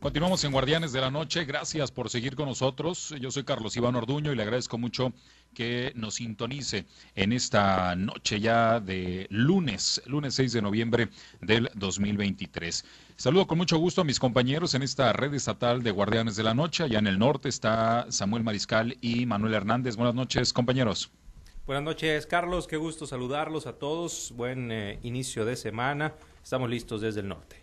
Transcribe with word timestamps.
Continuamos 0.00 0.42
en 0.44 0.52
Guardianes 0.52 0.92
de 0.92 1.00
la 1.02 1.10
Noche. 1.10 1.44
Gracias 1.44 1.90
por 1.90 2.08
seguir 2.08 2.34
con 2.34 2.48
nosotros. 2.48 3.14
Yo 3.20 3.30
soy 3.30 3.44
Carlos 3.44 3.76
Iván 3.76 3.96
Orduño 3.96 4.32
y 4.32 4.34
le 4.34 4.42
agradezco 4.42 4.78
mucho 4.78 5.12
que 5.52 5.92
nos 5.94 6.14
sintonice 6.14 6.86
en 7.14 7.34
esta 7.34 7.94
noche 7.96 8.40
ya 8.40 8.80
de 8.80 9.26
lunes, 9.28 10.00
lunes 10.06 10.34
6 10.36 10.54
de 10.54 10.62
noviembre 10.62 11.08
del 11.42 11.70
2023. 11.74 12.82
Saludo 13.16 13.46
con 13.46 13.58
mucho 13.58 13.76
gusto 13.76 14.00
a 14.00 14.04
mis 14.04 14.18
compañeros 14.18 14.72
en 14.72 14.82
esta 14.82 15.12
red 15.12 15.34
estatal 15.34 15.82
de 15.82 15.90
Guardianes 15.90 16.34
de 16.34 16.44
la 16.44 16.54
Noche. 16.54 16.84
Allá 16.84 16.98
en 16.98 17.06
el 17.06 17.18
norte 17.18 17.50
está 17.50 18.06
Samuel 18.08 18.42
Mariscal 18.42 18.96
y 19.02 19.26
Manuel 19.26 19.52
Hernández. 19.52 19.96
Buenas 19.96 20.14
noches, 20.14 20.54
compañeros. 20.54 21.10
Buenas 21.66 21.84
noches, 21.84 22.24
Carlos. 22.24 22.66
Qué 22.66 22.78
gusto 22.78 23.06
saludarlos 23.06 23.66
a 23.66 23.74
todos. 23.74 24.32
Buen 24.34 24.72
eh, 24.72 24.98
inicio 25.02 25.44
de 25.44 25.56
semana. 25.56 26.14
Estamos 26.42 26.70
listos 26.70 27.02
desde 27.02 27.20
el 27.20 27.28
norte. 27.28 27.59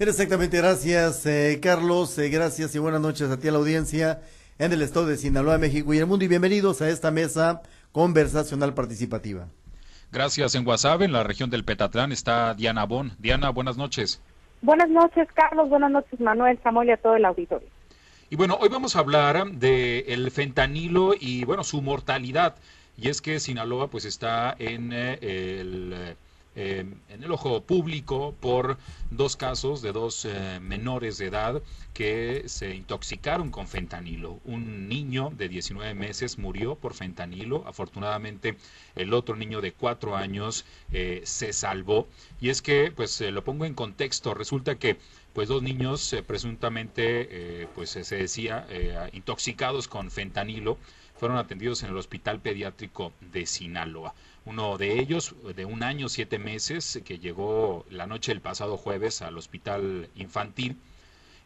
Exactamente, 0.00 0.58
gracias 0.58 1.26
eh, 1.26 1.58
Carlos, 1.60 2.16
eh, 2.18 2.28
gracias 2.28 2.72
y 2.72 2.78
buenas 2.78 3.00
noches 3.00 3.30
a 3.30 3.36
ti 3.36 3.48
a 3.48 3.50
la 3.50 3.58
audiencia 3.58 4.20
en 4.56 4.72
el 4.72 4.80
estado 4.80 5.06
de 5.06 5.16
Sinaloa, 5.16 5.58
México 5.58 5.92
y 5.92 5.98
el 5.98 6.06
mundo 6.06 6.24
y 6.24 6.28
bienvenidos 6.28 6.80
a 6.82 6.88
esta 6.88 7.10
mesa 7.10 7.62
conversacional 7.90 8.74
participativa. 8.74 9.48
Gracias 10.12 10.54
en 10.54 10.62
Guasave, 10.62 11.04
en 11.04 11.12
la 11.12 11.24
región 11.24 11.50
del 11.50 11.64
Petatlán, 11.64 12.12
está 12.12 12.54
Diana 12.54 12.84
Bon. 12.84 13.10
Diana, 13.18 13.50
buenas 13.50 13.76
noches. 13.76 14.22
Buenas 14.62 14.88
noches, 14.88 15.26
Carlos, 15.34 15.68
buenas 15.68 15.90
noches, 15.90 16.20
Manuel, 16.20 16.60
Samuel 16.62 16.90
y 16.90 16.92
a 16.92 16.96
todo 16.96 17.16
el 17.16 17.24
auditorio. 17.24 17.68
Y 18.30 18.36
bueno, 18.36 18.56
hoy 18.60 18.68
vamos 18.68 18.94
a 18.94 19.00
hablar 19.00 19.50
del 19.50 20.04
el 20.06 20.30
fentanilo 20.30 21.14
y 21.18 21.44
bueno, 21.44 21.64
su 21.64 21.82
mortalidad. 21.82 22.54
Y 22.96 23.08
es 23.08 23.20
que 23.20 23.40
Sinaloa 23.40 23.88
pues 23.88 24.04
está 24.04 24.54
en 24.60 24.92
eh, 24.92 25.18
el 25.20 26.16
eh, 26.60 26.84
en 27.08 27.22
el 27.22 27.30
ojo 27.30 27.62
público 27.62 28.34
por 28.40 28.78
dos 29.12 29.36
casos 29.36 29.80
de 29.80 29.92
dos 29.92 30.24
eh, 30.24 30.58
menores 30.60 31.16
de 31.16 31.26
edad 31.26 31.62
que 31.94 32.42
se 32.46 32.74
intoxicaron 32.74 33.52
con 33.52 33.68
fentanilo. 33.68 34.40
Un 34.44 34.88
niño 34.88 35.30
de 35.36 35.48
19 35.48 35.94
meses 35.94 36.36
murió 36.36 36.74
por 36.74 36.94
fentanilo. 36.94 37.62
Afortunadamente, 37.64 38.56
el 38.96 39.14
otro 39.14 39.36
niño 39.36 39.60
de 39.60 39.70
4 39.70 40.16
años 40.16 40.64
eh, 40.90 41.20
se 41.22 41.52
salvó. 41.52 42.08
Y 42.40 42.48
es 42.48 42.60
que, 42.60 42.90
pues, 42.90 43.20
lo 43.20 43.44
pongo 43.44 43.64
en 43.64 43.74
contexto. 43.74 44.34
Resulta 44.34 44.80
que 44.80 44.98
pues 45.34 45.46
dos 45.46 45.62
niños 45.62 46.16
presuntamente, 46.26 47.68
pues 47.76 47.90
se 47.90 48.16
decía, 48.16 48.66
intoxicados 49.12 49.86
con 49.86 50.10
fentanilo, 50.10 50.78
fueron 51.18 51.36
atendidos 51.36 51.82
en 51.82 51.90
el 51.90 51.96
Hospital 51.96 52.40
Pediátrico 52.40 53.12
de 53.20 53.46
Sinaloa. 53.46 54.14
Uno 54.48 54.78
de 54.78 54.98
ellos, 54.98 55.34
de 55.54 55.66
un 55.66 55.82
año, 55.82 56.08
siete 56.08 56.38
meses, 56.38 57.02
que 57.04 57.18
llegó 57.18 57.84
la 57.90 58.06
noche 58.06 58.32
del 58.32 58.40
pasado 58.40 58.78
jueves 58.78 59.20
al 59.20 59.36
hospital 59.36 60.08
infantil. 60.16 60.78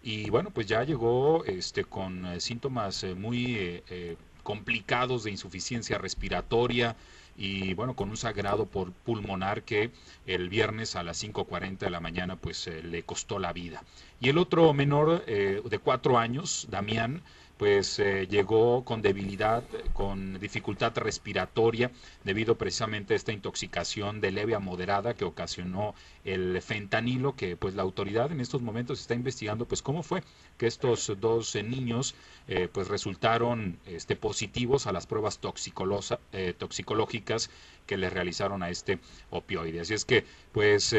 Y 0.05 0.31
bueno, 0.31 0.51
pues 0.51 0.69
ya 0.69 0.85
llegó 0.85 1.45
este, 1.45 1.83
con 1.83 2.25
eh, 2.25 2.39
síntomas 2.39 3.03
eh, 3.03 3.17
muy 3.17 3.57
eh, 3.59 4.17
complicados 4.45 5.25
de 5.25 5.33
insuficiencia 5.33 5.99
respiratoria 5.99 6.95
y 7.37 7.75
bueno, 7.75 7.97
con 7.97 8.09
un 8.09 8.17
sagrado 8.17 8.67
por 8.67 8.93
pulmonar 8.93 9.65
que 9.65 9.91
el 10.27 10.49
viernes 10.49 10.95
a 10.95 11.03
las 11.03 11.25
5.40 11.25 11.79
de 11.79 11.91
la 11.91 11.99
mañana 11.99 12.37
pues 12.37 12.69
le 12.69 13.03
costó 13.03 13.41
la 13.41 13.53
vida. 13.53 13.83
Y 14.21 14.29
el 14.29 14.39
otro 14.39 14.73
menor 14.75 15.25
de 15.25 15.81
cuatro 15.83 16.19
años, 16.19 16.69
Damián, 16.71 17.23
pues 17.63 18.01
eh, 18.01 18.27
llegó 18.29 18.85
con 18.85 19.03
debilidad, 19.03 19.63
con 19.93 20.41
dificultad 20.41 20.97
respiratoria, 20.97 21.93
debido 22.25 22.59
precisamente 22.59 23.15
a 23.15 23.17
esta 23.17 23.31
intoxicación 23.31 24.21
de 24.21 24.33
leve 24.33 24.57
a 24.57 24.59
moderada 24.59 25.15
que 25.15 25.25
ocasionó 25.25 25.95
el 26.25 26.61
fentanilo, 26.61 27.37
que 27.37 27.57
pues 27.57 27.77
la 27.77 27.83
autoridad 27.83 28.33
en 28.33 28.41
estos 28.41 28.63
momentos 28.63 29.01
está 29.01 29.15
investigando 29.15 29.65
pues 29.65 29.81
cómo 29.81 30.03
fue 30.03 30.25
que 30.59 30.67
estos 30.67 31.13
dos 31.21 31.55
eh, 31.55 31.63
niños 31.63 32.17
eh, 32.49 32.69
pues 32.73 32.89
resultaron 32.89 33.79
este, 33.87 34.17
positivos 34.17 34.89
a 34.89 34.93
las 34.93 35.07
pruebas 35.07 35.39
toxicológicas 35.39 37.49
que 37.87 37.97
le 37.97 38.11
realizaron 38.11 38.65
a 38.65 38.71
este 38.71 38.99
opioide. 39.31 39.83
Así 39.83 39.95
es 39.95 40.05
que 40.05 40.25
pues 40.51 40.93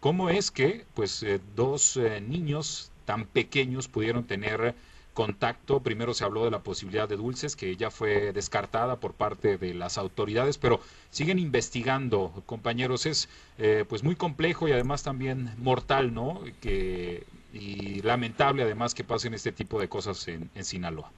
cómo 0.00 0.30
es 0.30 0.50
que 0.50 0.84
pues 0.94 1.24
dos 1.54 1.96
niños 2.26 2.90
tan 3.04 3.24
pequeños 3.24 3.86
pudieron 3.86 4.24
tener 4.24 4.74
contacto. 5.16 5.80
Primero 5.80 6.12
se 6.12 6.24
habló 6.24 6.44
de 6.44 6.50
la 6.50 6.60
posibilidad 6.60 7.08
de 7.08 7.16
dulces, 7.16 7.56
que 7.56 7.74
ya 7.74 7.90
fue 7.90 8.32
descartada 8.32 8.96
por 8.96 9.14
parte 9.14 9.56
de 9.56 9.72
las 9.72 9.96
autoridades, 9.96 10.58
pero 10.58 10.78
siguen 11.10 11.38
investigando, 11.38 12.32
compañeros. 12.44 13.06
Es 13.06 13.28
eh, 13.58 13.84
pues 13.88 14.04
muy 14.04 14.14
complejo 14.14 14.68
y 14.68 14.72
además 14.72 15.02
también 15.02 15.50
mortal, 15.56 16.12
¿no? 16.14 16.40
Que, 16.60 17.24
y 17.54 18.02
lamentable 18.02 18.62
además 18.62 18.94
que 18.94 19.04
pasen 19.04 19.32
este 19.32 19.52
tipo 19.52 19.80
de 19.80 19.88
cosas 19.88 20.28
en, 20.28 20.50
Sinaloa. 20.62 21.10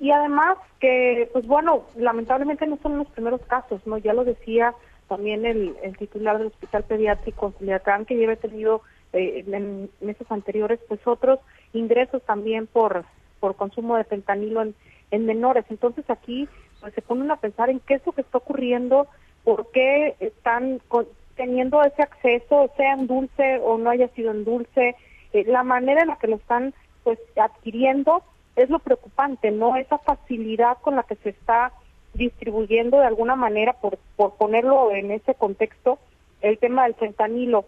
Y 0.00 0.10
además 0.10 0.56
que, 0.80 1.28
pues 1.32 1.46
bueno, 1.46 1.84
lamentablemente 1.94 2.66
no 2.66 2.78
son 2.82 2.96
los 2.96 3.08
primeros 3.08 3.42
casos, 3.42 3.86
¿no? 3.86 3.98
Ya 3.98 4.14
lo 4.14 4.24
decía 4.24 4.72
también 5.08 5.44
el, 5.44 5.76
titular 5.98 6.38
del 6.38 6.46
Hospital 6.46 6.84
Pediátrico, 6.84 7.50
Culiacán, 7.50 8.06
que 8.06 8.18
ya 8.18 8.34
tenido 8.36 8.80
eh, 9.12 9.44
en 9.46 9.90
meses 10.00 10.26
anteriores, 10.30 10.80
pues 10.88 11.00
otros 11.06 11.40
ingresos 11.72 12.22
también 12.22 12.66
por, 12.66 13.04
por 13.40 13.56
consumo 13.56 13.96
de 13.96 14.04
fentanilo 14.04 14.62
en, 14.62 14.74
en 15.10 15.26
menores. 15.26 15.64
Entonces 15.70 16.08
aquí 16.08 16.48
pues, 16.80 16.94
se 16.94 17.02
ponen 17.02 17.30
a 17.30 17.36
pensar 17.36 17.70
en 17.70 17.80
qué 17.80 17.94
es 17.94 18.06
lo 18.06 18.12
que 18.12 18.22
está 18.22 18.38
ocurriendo, 18.38 19.06
por 19.44 19.70
qué 19.70 20.16
están 20.20 20.80
teniendo 21.36 21.82
ese 21.82 22.02
acceso, 22.02 22.70
sea 22.76 22.94
en 22.94 23.06
dulce 23.06 23.60
o 23.62 23.78
no 23.78 23.90
haya 23.90 24.08
sido 24.08 24.30
en 24.32 24.44
dulce, 24.44 24.96
eh, 25.32 25.44
la 25.46 25.62
manera 25.62 26.02
en 26.02 26.08
la 26.08 26.16
que 26.16 26.26
lo 26.26 26.36
están 26.36 26.74
pues 27.04 27.18
adquiriendo 27.36 28.22
es 28.56 28.68
lo 28.70 28.80
preocupante, 28.80 29.50
¿no? 29.50 29.76
Esa 29.76 29.98
facilidad 29.98 30.78
con 30.78 30.96
la 30.96 31.04
que 31.04 31.14
se 31.16 31.30
está 31.30 31.72
distribuyendo 32.14 32.98
de 32.98 33.06
alguna 33.06 33.36
manera, 33.36 33.74
por, 33.74 33.98
por 34.16 34.34
ponerlo 34.34 34.90
en 34.92 35.12
ese 35.12 35.34
contexto, 35.34 35.98
el 36.40 36.58
tema 36.58 36.84
del 36.84 36.94
fentanilo 36.94 37.64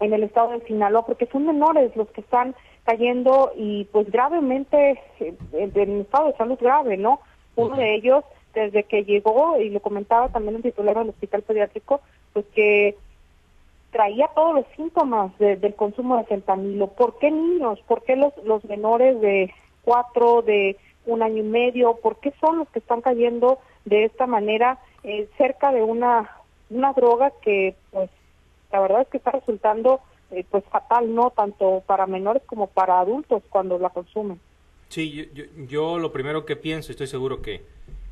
en 0.00 0.12
el 0.12 0.22
estado 0.24 0.50
de 0.50 0.66
Sinaloa, 0.66 1.06
porque 1.06 1.26
son 1.26 1.46
menores 1.46 1.94
los 1.94 2.08
que 2.08 2.22
están 2.22 2.54
cayendo 2.84 3.52
y 3.56 3.84
pues 3.84 4.10
gravemente 4.10 5.00
eh, 5.20 5.34
en 5.52 6.00
estado 6.00 6.28
de 6.28 6.36
salud 6.36 6.58
grave, 6.60 6.96
¿no? 6.96 7.20
Uno 7.56 7.76
de 7.76 7.94
ellos, 7.94 8.24
desde 8.54 8.84
que 8.84 9.04
llegó, 9.04 9.60
y 9.60 9.68
lo 9.68 9.80
comentaba 9.80 10.30
también 10.30 10.56
el 10.56 10.62
titular 10.62 10.96
del 10.96 11.10
hospital 11.10 11.42
pediátrico, 11.42 12.00
pues 12.32 12.46
que 12.54 12.96
traía 13.90 14.28
todos 14.34 14.54
los 14.54 14.66
síntomas 14.76 15.36
del 15.38 15.74
consumo 15.74 16.16
de 16.16 16.24
fentanilo. 16.24 16.86
¿Por 16.86 17.18
qué 17.18 17.30
niños? 17.30 17.80
¿Por 17.86 18.02
qué 18.04 18.16
los, 18.16 18.32
los 18.44 18.64
menores 18.64 19.20
de 19.20 19.52
cuatro, 19.82 20.42
de 20.42 20.76
un 21.06 21.22
año 21.22 21.38
y 21.38 21.46
medio? 21.46 21.96
¿Por 21.96 22.20
qué 22.20 22.32
son 22.40 22.58
los 22.58 22.68
que 22.70 22.78
están 22.78 23.02
cayendo 23.02 23.58
de 23.84 24.04
esta 24.04 24.26
manera 24.26 24.78
eh, 25.02 25.28
cerca 25.36 25.72
de 25.72 25.82
una, 25.82 26.30
una 26.70 26.92
droga 26.92 27.32
que, 27.42 27.74
pues, 27.90 28.10
la 28.72 28.80
verdad 28.80 29.02
es 29.02 29.08
que 29.08 29.18
está 29.18 29.30
resultando 29.32 30.00
eh, 30.30 30.44
pues 30.48 30.64
fatal, 30.70 31.12
¿no? 31.12 31.30
Tanto 31.30 31.82
para 31.86 32.06
menores 32.06 32.42
como 32.46 32.68
para 32.68 33.00
adultos 33.00 33.42
cuando 33.50 33.78
la 33.78 33.90
consumen. 33.90 34.40
Sí, 34.88 35.28
yo, 35.34 35.44
yo, 35.66 35.98
lo 35.98 36.12
primero 36.12 36.46
que 36.46 36.56
pienso, 36.56 36.92
estoy 36.92 37.08
seguro 37.08 37.42
que, 37.42 37.62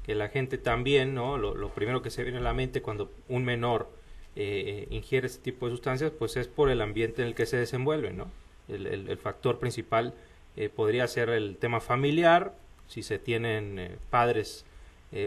que 0.02 0.14
la 0.14 0.28
gente 0.28 0.58
también, 0.58 1.14
¿no? 1.14 1.38
Lo, 1.38 1.68
primero 1.70 2.02
que 2.02 2.10
se 2.10 2.24
viene 2.24 2.38
a 2.38 2.42
la 2.42 2.54
mente 2.54 2.82
cuando 2.82 3.10
un 3.28 3.44
menor 3.44 3.88
eh, 4.34 4.88
ingiere 4.90 5.26
este 5.28 5.42
tipo 5.42 5.66
de 5.66 5.72
sustancias, 5.72 6.10
pues 6.10 6.36
es 6.36 6.48
por 6.48 6.70
el 6.70 6.80
ambiente 6.80 7.22
en 7.22 7.28
el 7.28 7.34
que 7.34 7.46
se 7.46 7.56
desenvuelve, 7.56 8.12
¿no? 8.12 8.26
El, 8.68 8.86
el, 8.86 9.16
factor 9.16 9.58
principal 9.58 10.12
eh, 10.56 10.68
podría 10.68 11.06
ser 11.06 11.30
el 11.30 11.56
tema 11.56 11.80
familiar, 11.80 12.54
si 12.86 13.02
se 13.02 13.18
tienen 13.18 13.96
padres 14.10 14.64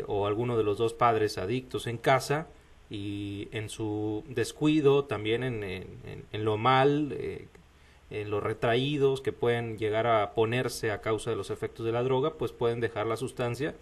o 0.06 0.28
alguno 0.28 0.58
de 0.58 0.64
los 0.64 0.78
dos 0.78 0.94
padres 0.94 1.40
adictos 1.40 1.88
en 1.88 1.98
casa, 1.98 2.48
y 2.92 3.48
en 3.54 3.70
su 3.70 4.26
descuido, 4.28 5.06
también 5.06 5.44
en, 5.46 5.64
en, 5.64 6.44
lo 6.46 6.58
mal, 6.58 7.14
eh, 7.14 7.48
en 8.10 8.30
los 8.30 8.44
retraídos 8.44 9.22
que 9.22 9.32
pueden 9.32 9.78
llegar 9.78 10.08
a 10.08 10.34
ponerse 10.34 10.92
a 10.92 11.00
causa 11.00 11.30
de 11.30 11.38
los 11.38 11.52
efectos 11.52 11.86
de 11.86 11.94
la 11.94 12.04
droga, 12.04 12.34
pues 12.34 12.52
pueden 12.52 12.82
dejar 12.82 13.08
la 13.08 13.16
sustancia 13.16 13.76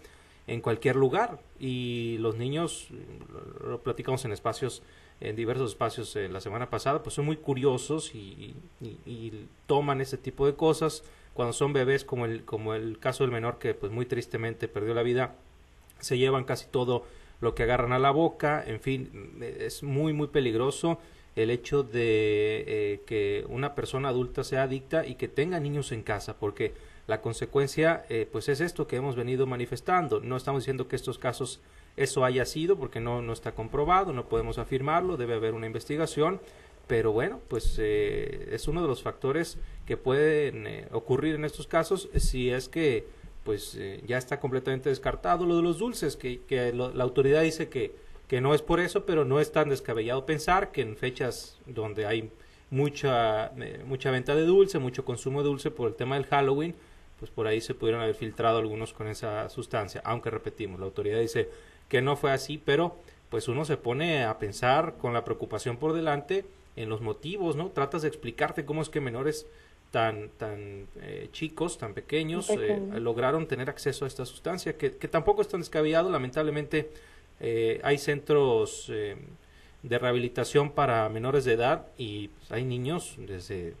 en 0.46 0.60
cualquier 0.60 0.94
lugar. 0.94 1.40
Y 1.58 2.18
los 2.20 2.36
niños, 2.36 2.86
lo, 3.64 3.82
platicamos 3.82 4.24
en 4.26 4.30
espacios, 4.30 4.80
en 5.20 5.34
diversos 5.34 5.72
espacios 5.72 6.14
eh, 6.14 6.28
la 6.28 6.40
semana 6.40 6.70
pasada, 6.70 7.02
pues 7.02 7.16
son 7.16 7.24
muy 7.24 7.36
curiosos 7.36 8.14
y, 8.14 8.54
y, 8.80 9.48
toman 9.66 10.00
ese 10.00 10.18
tipo 10.18 10.46
de 10.46 10.54
cosas. 10.54 11.02
Cuando 11.34 11.52
son 11.52 11.72
bebés, 11.72 12.04
como 12.04 12.26
el, 12.26 12.44
como 12.44 12.74
el 12.74 13.00
caso 13.00 13.24
del 13.24 13.32
menor 13.32 13.58
que 13.58 13.74
pues 13.74 13.90
muy 13.90 14.06
tristemente 14.06 14.68
perdió 14.68 14.94
la 14.94 15.02
vida, 15.02 15.34
se 15.98 16.16
llevan 16.16 16.44
casi 16.44 16.68
todo 16.68 17.04
lo 17.40 17.54
que 17.54 17.62
agarran 17.62 17.92
a 17.92 17.98
la 17.98 18.10
boca, 18.10 18.62
en 18.66 18.80
fin, 18.80 19.38
es 19.40 19.82
muy, 19.82 20.12
muy 20.12 20.28
peligroso 20.28 20.98
el 21.36 21.50
hecho 21.50 21.82
de 21.82 22.64
eh, 22.66 23.02
que 23.06 23.44
una 23.48 23.74
persona 23.74 24.08
adulta 24.08 24.44
sea 24.44 24.64
adicta 24.64 25.06
y 25.06 25.14
que 25.14 25.28
tenga 25.28 25.60
niños 25.60 25.92
en 25.92 26.02
casa, 26.02 26.38
porque 26.38 26.74
la 27.06 27.20
consecuencia 27.20 28.04
eh, 28.08 28.28
pues 28.30 28.48
es 28.48 28.60
esto 28.60 28.86
que 28.86 28.96
hemos 28.96 29.16
venido 29.16 29.46
manifestando. 29.46 30.20
No 30.20 30.36
estamos 30.36 30.62
diciendo 30.62 30.86
que 30.86 30.96
estos 30.96 31.18
casos 31.18 31.60
eso 31.96 32.24
haya 32.24 32.44
sido, 32.44 32.78
porque 32.78 33.00
no, 33.00 33.20
no 33.20 33.32
está 33.32 33.52
comprobado, 33.52 34.12
no 34.12 34.28
podemos 34.28 34.58
afirmarlo, 34.58 35.16
debe 35.16 35.34
haber 35.34 35.54
una 35.54 35.66
investigación, 35.66 36.40
pero 36.86 37.12
bueno, 37.12 37.40
pues 37.48 37.76
eh, 37.78 38.48
es 38.52 38.68
uno 38.68 38.82
de 38.82 38.88
los 38.88 39.02
factores 39.02 39.58
que 39.86 39.96
pueden 39.96 40.66
eh, 40.66 40.88
ocurrir 40.92 41.34
en 41.34 41.44
estos 41.44 41.66
casos 41.66 42.08
si 42.16 42.50
es 42.50 42.68
que 42.68 43.06
pues 43.50 43.74
eh, 43.74 44.00
ya 44.06 44.16
está 44.16 44.38
completamente 44.38 44.90
descartado 44.90 45.44
lo 45.44 45.56
de 45.56 45.62
los 45.62 45.78
dulces, 45.78 46.14
que, 46.16 46.40
que 46.42 46.72
la 46.72 47.02
autoridad 47.02 47.42
dice 47.42 47.68
que, 47.68 47.92
que 48.28 48.40
no 48.40 48.54
es 48.54 48.62
por 48.62 48.78
eso, 48.78 49.04
pero 49.04 49.24
no 49.24 49.40
es 49.40 49.50
tan 49.50 49.68
descabellado 49.68 50.24
pensar 50.24 50.70
que 50.70 50.82
en 50.82 50.96
fechas 50.96 51.58
donde 51.66 52.06
hay 52.06 52.30
mucha, 52.70 53.50
mucha 53.86 54.12
venta 54.12 54.36
de 54.36 54.42
dulce, 54.42 54.78
mucho 54.78 55.04
consumo 55.04 55.42
de 55.42 55.48
dulce 55.48 55.72
por 55.72 55.88
el 55.88 55.96
tema 55.96 56.14
del 56.14 56.26
Halloween, 56.26 56.76
pues 57.18 57.32
por 57.32 57.48
ahí 57.48 57.60
se 57.60 57.74
pudieron 57.74 58.00
haber 58.02 58.14
filtrado 58.14 58.58
algunos 58.58 58.92
con 58.92 59.08
esa 59.08 59.48
sustancia, 59.48 60.00
aunque 60.04 60.30
repetimos, 60.30 60.78
la 60.78 60.86
autoridad 60.86 61.18
dice 61.18 61.48
que 61.88 62.00
no 62.02 62.14
fue 62.14 62.30
así, 62.30 62.56
pero 62.56 62.98
pues 63.30 63.48
uno 63.48 63.64
se 63.64 63.76
pone 63.76 64.22
a 64.22 64.38
pensar 64.38 64.94
con 64.96 65.12
la 65.12 65.24
preocupación 65.24 65.76
por 65.76 65.92
delante 65.92 66.44
en 66.76 66.88
los 66.88 67.00
motivos, 67.00 67.56
¿no? 67.56 67.70
Tratas 67.70 68.02
de 68.02 68.08
explicarte 68.08 68.64
cómo 68.64 68.80
es 68.80 68.90
que 68.90 69.00
menores 69.00 69.48
tan, 69.90 70.30
tan 70.30 70.86
eh, 71.02 71.28
chicos, 71.32 71.78
tan 71.78 71.94
pequeños, 71.94 72.48
eh, 72.50 72.80
lograron 73.00 73.46
tener 73.46 73.68
acceso 73.68 74.04
a 74.04 74.08
esta 74.08 74.24
sustancia, 74.24 74.76
que, 74.76 74.96
que 74.96 75.08
tampoco 75.08 75.42
es 75.42 75.48
tan 75.48 75.60
descabellado, 75.60 76.10
lamentablemente 76.10 76.90
eh, 77.40 77.80
hay 77.82 77.98
centros 77.98 78.90
de 79.82 79.98
rehabilitación 79.98 80.70
para 80.70 81.08
menores 81.08 81.44
de 81.44 81.54
edad 81.54 81.86
y 81.96 82.28
pues, 82.28 82.52
hay 82.52 82.64
niños 82.64 83.16
desde 83.18 83.74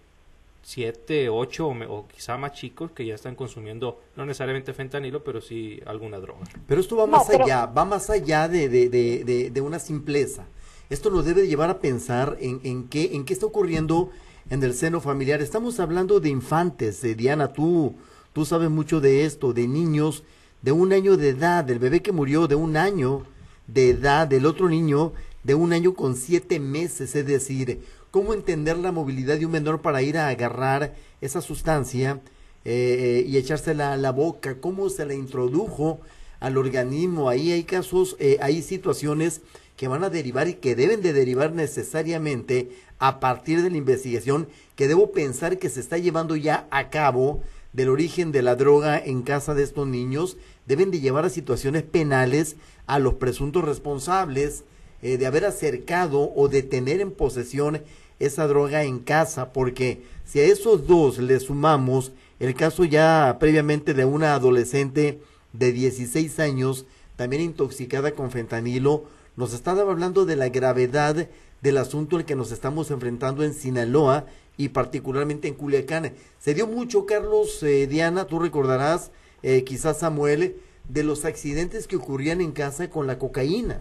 7, 0.62 1.28
8 1.28 1.68
o, 1.68 2.08
quizá 2.08 2.36
más 2.36 2.52
chicos 2.52 2.90
que 2.92 3.04
ya 3.04 3.14
están 3.14 3.34
consumiendo 3.34 4.00
no 4.16 4.26
necesariamente 4.26 4.72
fentanilo, 4.72 5.22
pero 5.22 5.40
sí 5.40 5.80
alguna 5.86 6.18
droga. 6.18 6.42
Pero 6.66 6.80
esto 6.80 6.96
va 6.96 7.06
más 7.06 7.28
allá, 7.30 7.66
va 7.66 7.84
más 7.84 8.10
allá 8.10 8.48
de, 8.48 8.68
de, 8.68 8.88
de, 8.88 9.50
de, 9.50 9.60
una 9.60 9.78
simpleza. 9.78 10.46
Esto 10.88 11.10
nos 11.10 11.24
debe 11.24 11.46
llevar 11.46 11.70
a 11.70 11.78
pensar 11.78 12.36
en, 12.40 12.60
en, 12.64 12.88
qué, 12.88 13.14
en 13.14 13.24
qué 13.24 13.32
está 13.32 13.46
ocurriendo 13.46 14.10
en 14.50 14.62
el 14.64 14.74
seno 14.74 15.00
familiar. 15.00 15.40
Estamos 15.40 15.80
hablando 15.80 16.20
de 16.20 16.28
infantes, 16.28 17.00
de 17.00 17.14
Diana, 17.14 17.52
tú, 17.52 17.94
tú 18.32 18.44
sabes 18.44 18.68
mucho 18.68 19.00
de 19.00 19.24
esto, 19.24 19.52
de 19.52 19.66
niños 19.66 20.24
de 20.60 20.72
un 20.72 20.92
año 20.92 21.16
de 21.16 21.30
edad, 21.30 21.64
del 21.64 21.78
bebé 21.78 22.02
que 22.02 22.12
murió 22.12 22.46
de 22.48 22.56
un 22.56 22.76
año 22.76 23.24
de 23.66 23.90
edad, 23.90 24.26
del 24.26 24.44
otro 24.46 24.68
niño 24.68 25.12
de 25.44 25.54
un 25.54 25.72
año 25.72 25.94
con 25.94 26.16
siete 26.16 26.60
meses, 26.60 27.14
es 27.14 27.26
decir, 27.26 27.80
cómo 28.10 28.34
entender 28.34 28.76
la 28.76 28.92
movilidad 28.92 29.38
de 29.38 29.46
un 29.46 29.52
menor 29.52 29.80
para 29.80 30.02
ir 30.02 30.18
a 30.18 30.28
agarrar 30.28 30.96
esa 31.20 31.40
sustancia 31.40 32.20
eh, 32.64 33.24
y 33.26 33.38
echársela 33.38 33.92
a 33.92 33.96
la 33.96 34.10
boca, 34.10 34.60
cómo 34.60 34.90
se 34.90 35.06
la 35.06 35.14
introdujo 35.14 36.00
al 36.40 36.58
organismo. 36.58 37.28
Ahí 37.28 37.52
hay 37.52 37.64
casos, 37.64 38.16
eh, 38.18 38.38
hay 38.40 38.62
situaciones 38.62 39.42
que 39.76 39.88
van 39.88 40.04
a 40.04 40.10
derivar 40.10 40.48
y 40.48 40.54
que 40.54 40.74
deben 40.74 41.00
de 41.00 41.12
derivar 41.12 41.52
necesariamente 41.52 42.70
a 42.98 43.20
partir 43.20 43.62
de 43.62 43.70
la 43.70 43.76
investigación 43.76 44.48
que 44.76 44.88
debo 44.88 45.12
pensar 45.12 45.58
que 45.58 45.70
se 45.70 45.80
está 45.80 45.96
llevando 45.96 46.36
ya 46.36 46.66
a 46.70 46.90
cabo 46.90 47.42
del 47.72 47.88
origen 47.88 48.32
de 48.32 48.42
la 48.42 48.56
droga 48.56 48.98
en 48.98 49.22
casa 49.22 49.54
de 49.54 49.62
estos 49.62 49.86
niños, 49.86 50.36
deben 50.66 50.90
de 50.90 51.00
llevar 51.00 51.24
a 51.24 51.30
situaciones 51.30 51.82
penales 51.82 52.56
a 52.86 52.98
los 52.98 53.14
presuntos 53.14 53.64
responsables 53.64 54.64
eh, 55.02 55.16
de 55.16 55.26
haber 55.26 55.44
acercado 55.44 56.32
o 56.34 56.48
de 56.48 56.62
tener 56.62 57.00
en 57.00 57.12
posesión 57.12 57.82
esa 58.18 58.46
droga 58.46 58.84
en 58.84 58.98
casa, 58.98 59.52
porque 59.52 60.02
si 60.26 60.40
a 60.40 60.44
esos 60.44 60.86
dos 60.86 61.18
le 61.18 61.40
sumamos 61.40 62.12
el 62.38 62.54
caso 62.54 62.84
ya 62.84 63.38
previamente 63.40 63.94
de 63.94 64.04
una 64.04 64.34
adolescente 64.34 65.20
de 65.52 65.72
16 65.72 66.38
años, 66.40 66.86
también 67.16 67.42
intoxicada 67.42 68.12
con 68.12 68.30
fentanilo, 68.30 69.04
nos 69.36 69.52
estaba 69.52 69.82
hablando 69.82 70.26
de 70.26 70.36
la 70.36 70.48
gravedad 70.48 71.28
del 71.62 71.76
asunto 71.76 72.16
al 72.16 72.24
que 72.24 72.36
nos 72.36 72.52
estamos 72.52 72.90
enfrentando 72.90 73.42
en 73.42 73.54
Sinaloa 73.54 74.26
y 74.56 74.70
particularmente 74.70 75.48
en 75.48 75.54
Culiacán. 75.54 76.12
Se 76.38 76.54
dio 76.54 76.66
mucho, 76.66 77.06
Carlos, 77.06 77.62
eh, 77.62 77.86
Diana, 77.86 78.26
tú 78.26 78.38
recordarás, 78.38 79.10
eh, 79.42 79.64
quizás 79.64 79.98
Samuel, 80.00 80.56
de 80.88 81.04
los 81.04 81.24
accidentes 81.24 81.86
que 81.86 81.96
ocurrían 81.96 82.40
en 82.40 82.52
casa 82.52 82.90
con 82.90 83.06
la 83.06 83.18
cocaína. 83.18 83.80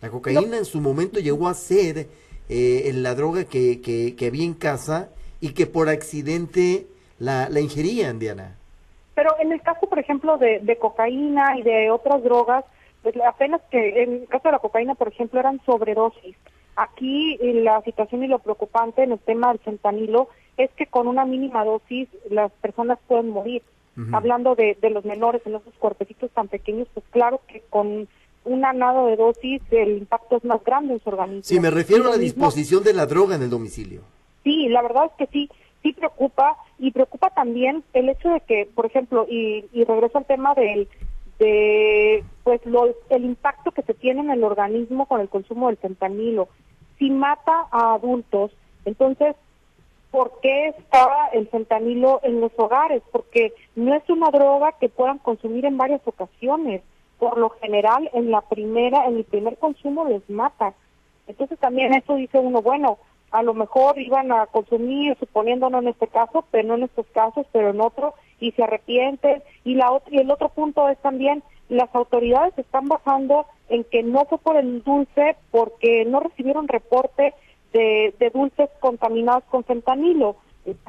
La 0.00 0.10
cocaína 0.10 0.58
en 0.58 0.64
su 0.64 0.80
momento 0.80 1.20
llegó 1.20 1.48
a 1.48 1.54
ser 1.54 2.08
eh, 2.48 2.90
la 2.94 3.14
droga 3.14 3.44
que, 3.44 3.80
que, 3.80 4.26
había 4.26 4.44
en 4.44 4.54
casa 4.54 5.10
y 5.40 5.50
que 5.50 5.66
por 5.66 5.88
accidente 5.88 6.86
la, 7.18 7.48
la 7.48 7.60
ingerían, 7.60 8.18
Diana. 8.18 8.58
Pero 9.14 9.30
en 9.40 9.52
el 9.52 9.60
caso, 9.60 9.86
por 9.88 9.98
ejemplo, 9.98 10.38
de, 10.38 10.60
de 10.60 10.76
cocaína 10.76 11.58
y 11.58 11.62
de 11.62 11.90
otras 11.90 12.22
drogas, 12.22 12.64
pues 13.02 13.14
apenas 13.26 13.60
que 13.70 14.02
en 14.02 14.12
el 14.14 14.28
caso 14.28 14.48
de 14.48 14.52
la 14.52 14.58
cocaína, 14.58 14.94
por 14.94 15.08
ejemplo, 15.08 15.40
eran 15.40 15.60
sobredosis. 15.66 16.36
Aquí 16.76 17.38
eh, 17.40 17.60
la 17.62 17.82
situación 17.82 18.24
y 18.24 18.28
lo 18.28 18.38
preocupante 18.38 19.02
en 19.02 19.12
el 19.12 19.18
tema 19.18 19.48
del 19.48 19.58
fentanilo 19.58 20.28
es 20.56 20.70
que 20.72 20.86
con 20.86 21.06
una 21.06 21.24
mínima 21.24 21.64
dosis 21.64 22.08
las 22.30 22.50
personas 22.52 22.98
pueden 23.06 23.30
morir. 23.30 23.62
Hablando 24.10 24.54
de, 24.54 24.78
de 24.80 24.88
los 24.88 25.04
menores 25.04 25.42
en 25.44 25.56
esos 25.56 25.74
cuerpecitos 25.78 26.30
tan 26.30 26.48
pequeños, 26.48 26.88
pues 26.94 27.04
claro 27.10 27.42
que 27.46 27.62
con 27.68 28.08
una 28.46 28.72
nada 28.72 29.04
de 29.04 29.16
dosis, 29.16 29.60
el 29.70 29.98
impacto 29.98 30.38
es 30.38 30.44
más 30.44 30.64
grande 30.64 30.94
en 30.94 31.00
su 31.00 31.10
organismo. 31.10 31.42
Sí, 31.44 31.60
me 31.60 31.70
refiero 31.70 32.06
a 32.06 32.12
la 32.12 32.16
disposición 32.16 32.82
de 32.84 32.94
la 32.94 33.04
droga 33.04 33.36
en 33.36 33.42
el 33.42 33.50
domicilio. 33.50 34.00
Sí, 34.44 34.66
la 34.70 34.80
verdad 34.80 35.10
es 35.10 35.12
que 35.18 35.26
sí, 35.30 35.50
sí 35.82 35.92
preocupa 35.92 36.56
y 36.78 36.90
preocupa 36.90 37.30
también 37.30 37.84
el 37.92 38.08
hecho 38.08 38.30
de 38.30 38.40
que, 38.40 38.68
por 38.74 38.86
ejemplo, 38.86 39.26
y, 39.28 39.66
y 39.72 39.84
regreso 39.84 40.18
al 40.18 40.26
tema 40.26 40.54
del 40.54 40.88
de 41.38 42.22
pues 42.44 42.64
lo, 42.66 42.94
el 43.10 43.24
impacto 43.24 43.72
que 43.72 43.82
se 43.82 43.94
tiene 43.94 44.20
en 44.20 44.30
el 44.30 44.44
organismo 44.44 45.06
con 45.06 45.20
el 45.20 45.28
consumo 45.28 45.68
del 45.68 45.76
fentanilo. 45.76 46.48
Si 46.98 47.10
mata 47.10 47.66
a 47.70 47.94
adultos, 47.94 48.52
entonces 48.84 49.34
¿por 50.12 50.40
qué 50.40 50.68
está 50.68 51.30
el 51.32 51.48
fentanilo 51.48 52.20
en 52.22 52.40
los 52.40 52.52
hogares? 52.56 53.02
Porque 53.10 53.52
no 53.74 53.94
es 53.94 54.08
una 54.08 54.30
droga 54.30 54.72
que 54.78 54.88
puedan 54.88 55.18
consumir 55.18 55.64
en 55.64 55.78
varias 55.78 56.02
ocasiones 56.04 56.82
por 57.18 57.38
lo 57.38 57.50
general 57.50 58.10
en 58.12 58.30
la 58.30 58.42
primera, 58.42 59.06
en 59.06 59.16
el 59.16 59.24
primer 59.24 59.56
consumo 59.56 60.04
les 60.04 60.28
mata. 60.28 60.74
Entonces 61.26 61.58
también 61.58 61.94
eso 61.94 62.14
dice 62.16 62.38
uno, 62.38 62.62
bueno, 62.62 62.98
a 63.32 63.42
lo 63.42 63.54
mejor 63.54 63.98
iban 63.98 64.30
a 64.30 64.46
consumir, 64.46 65.16
suponiéndonos 65.18 65.82
en 65.82 65.88
este 65.88 66.06
caso, 66.06 66.44
pero 66.50 66.68
no 66.68 66.74
en 66.74 66.84
estos 66.84 67.06
casos, 67.08 67.46
pero 67.50 67.70
en 67.70 67.80
otro, 67.80 68.14
y 68.38 68.52
se 68.52 68.62
arrepienten. 68.62 69.42
Y, 69.64 69.74
la 69.74 70.00
y 70.10 70.18
el 70.18 70.30
otro 70.30 70.50
punto 70.50 70.88
es 70.88 70.98
también, 70.98 71.42
las 71.68 71.92
autoridades 71.94 72.56
están 72.58 72.88
basando 72.88 73.46
en 73.70 73.84
que 73.84 74.02
no 74.02 74.26
fue 74.26 74.38
por 74.38 74.56
el 74.56 74.82
dulce, 74.82 75.36
porque 75.50 76.04
no 76.04 76.20
recibieron 76.20 76.68
reporte 76.68 77.32
de, 77.72 78.14
de 78.18 78.30
dulces 78.30 78.68
contaminados 78.80 79.44
con 79.44 79.64
fentanilo. 79.64 80.36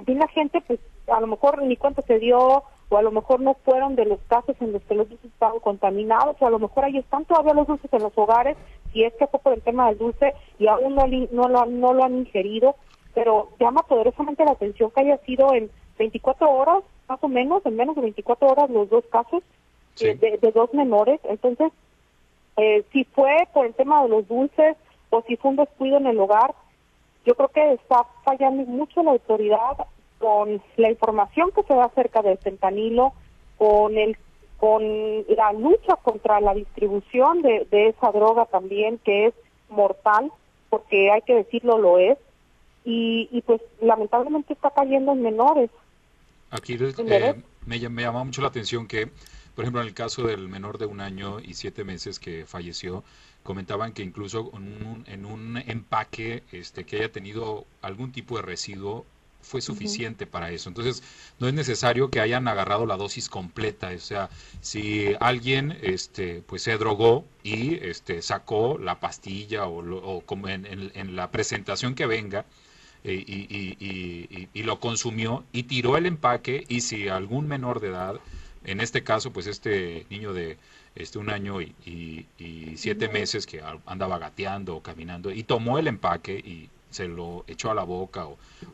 Y 0.05 0.13
la 0.13 0.27
gente, 0.27 0.61
pues, 0.67 0.79
a 1.07 1.21
lo 1.21 1.27
mejor 1.27 1.63
ni 1.63 1.77
cuenta 1.77 2.01
se 2.01 2.19
dio, 2.19 2.63
o 2.89 2.97
a 2.97 3.01
lo 3.01 3.11
mejor 3.11 3.39
no 3.39 3.55
fueron 3.63 3.95
de 3.95 4.05
los 4.05 4.19
casos 4.27 4.55
en 4.59 4.73
los 4.73 4.83
que 4.83 4.95
los 4.95 5.09
dulces 5.09 5.31
estaban 5.31 5.59
contaminados, 5.59 6.35
o 6.39 6.45
a 6.45 6.49
lo 6.49 6.59
mejor 6.59 6.83
ahí 6.83 6.97
están 6.97 7.23
todavía 7.25 7.53
los 7.53 7.67
dulces 7.67 7.91
en 7.93 8.03
los 8.03 8.17
hogares, 8.17 8.57
y 8.93 9.03
es 9.03 9.13
que 9.13 9.27
fue 9.27 9.39
por 9.39 9.53
el 9.53 9.61
tema 9.61 9.87
del 9.87 9.97
dulce 9.97 10.33
y 10.59 10.67
aún 10.67 10.95
no, 10.95 11.05
no, 11.07 11.49
lo, 11.49 11.65
no 11.65 11.93
lo 11.93 12.03
han 12.03 12.17
ingerido, 12.17 12.75
pero 13.13 13.49
llama 13.59 13.83
poderosamente 13.83 14.45
la 14.45 14.51
atención 14.51 14.91
que 14.91 15.01
haya 15.01 15.17
sido 15.19 15.53
en 15.53 15.69
24 15.97 16.49
horas, 16.49 16.83
más 17.07 17.19
o 17.21 17.27
menos, 17.27 17.65
en 17.65 17.75
menos 17.75 17.95
de 17.95 18.01
24 18.01 18.47
horas 18.47 18.69
los 18.69 18.89
dos 18.89 19.03
casos 19.11 19.43
eh, 20.01 20.15
de, 20.15 20.51
dos 20.51 20.73
menores, 20.73 21.19
entonces, 21.23 21.71
eh, 22.57 22.83
si 22.91 23.03
fue 23.03 23.47
por 23.53 23.65
el 23.65 23.73
tema 23.73 24.01
de 24.03 24.09
los 24.09 24.27
dulces 24.27 24.75
o 25.09 25.21
si 25.27 25.35
fue 25.35 25.51
un 25.51 25.57
descuido 25.57 25.97
en 25.97 26.07
el 26.07 26.19
hogar, 26.19 26.53
yo 27.25 27.35
creo 27.35 27.49
que 27.49 27.73
está 27.73 28.05
fallando 28.23 28.63
mucho 28.63 29.03
la 29.03 29.11
autoridad 29.11 29.87
con 30.19 30.61
la 30.77 30.89
información 30.89 31.51
que 31.51 31.63
se 31.63 31.73
da 31.73 31.85
acerca 31.85 32.21
del 32.21 32.37
fentanilo, 32.37 33.13
con 33.57 33.97
el 33.97 34.17
con 34.63 34.81
la 35.27 35.51
lucha 35.51 35.97
contra 35.97 36.39
la 36.39 36.53
distribución 36.53 37.41
de, 37.41 37.67
esa 37.69 38.13
droga 38.13 38.45
también, 38.45 38.97
que 38.99 39.25
es 39.25 39.33
mortal, 39.67 40.31
porque 40.69 41.11
hay 41.11 41.21
que 41.23 41.35
decirlo, 41.35 41.77
lo 41.77 41.99
es, 41.99 42.17
y, 42.85 43.27
y 43.29 43.41
pues 43.41 43.59
lamentablemente 43.81 44.53
está 44.53 44.69
cayendo 44.69 45.11
en 45.11 45.21
menores. 45.21 45.69
Aquí 46.49 46.77
eh, 46.79 47.35
me, 47.65 47.89
me 47.89 48.01
llama 48.01 48.23
mucho 48.23 48.41
la 48.41 48.47
atención 48.47 48.87
que, 48.87 49.09
por 49.53 49.65
ejemplo, 49.65 49.81
en 49.81 49.87
el 49.87 49.93
caso 49.93 50.27
del 50.27 50.47
menor 50.47 50.77
de 50.77 50.85
un 50.85 51.01
año 51.01 51.41
y 51.41 51.55
siete 51.55 51.83
meses 51.83 52.17
que 52.17 52.45
falleció, 52.45 53.03
comentaban 53.43 53.91
que 53.91 54.01
incluso 54.03 54.49
en 54.53 54.85
un, 54.87 55.03
en 55.07 55.25
un 55.25 55.57
empaque 55.57 56.43
este, 56.53 56.85
que 56.85 56.99
haya 56.99 57.11
tenido 57.11 57.65
algún 57.81 58.13
tipo 58.13 58.37
de 58.37 58.43
residuo 58.43 59.05
fue 59.43 59.61
suficiente 59.61 60.25
para 60.25 60.51
eso. 60.51 60.69
Entonces, 60.69 61.03
no 61.39 61.47
es 61.47 61.53
necesario 61.53 62.09
que 62.09 62.19
hayan 62.19 62.47
agarrado 62.47 62.85
la 62.85 62.97
dosis 62.97 63.29
completa. 63.29 63.91
O 63.95 63.99
sea, 63.99 64.29
si 64.61 65.13
alguien 65.19 65.77
este, 65.81 66.41
pues 66.47 66.63
se 66.63 66.77
drogó 66.77 67.25
y 67.43 67.75
este, 67.75 68.21
sacó 68.21 68.77
la 68.79 68.99
pastilla 68.99 69.67
o, 69.67 70.21
como 70.25 70.47
en, 70.47 71.15
la 71.15 71.29
presentación 71.31 71.95
que 71.95 72.05
venga, 72.05 72.45
eh, 73.03 73.23
y, 73.27 74.47
y, 74.53 74.63
lo 74.63 74.79
consumió 74.79 75.43
y 75.51 75.63
tiró 75.63 75.97
el 75.97 76.05
empaque 76.05 76.63
y 76.69 76.81
si 76.81 77.09
algún 77.09 77.47
menor 77.49 77.81
de 77.81 77.89
edad, 77.89 78.15
en 78.63 78.79
este 78.79 79.03
caso 79.03 79.33
pues 79.33 79.45
este 79.45 80.05
niño 80.09 80.31
de 80.31 80.57
este 80.95 81.19
un 81.19 81.29
año 81.29 81.61
y, 81.61 82.25
siete 82.75 83.07
meses 83.09 83.45
que 83.45 83.61
andaba 83.85 84.19
gateando 84.19 84.75
o 84.75 84.81
caminando 84.81 85.31
y 85.31 85.43
tomó 85.43 85.79
el 85.79 85.87
empaque 85.87 86.33
y 86.37 86.69
se 86.93 87.07
lo 87.07 87.43
echó 87.47 87.71
a 87.71 87.73
la 87.73 87.83
boca 87.83 88.27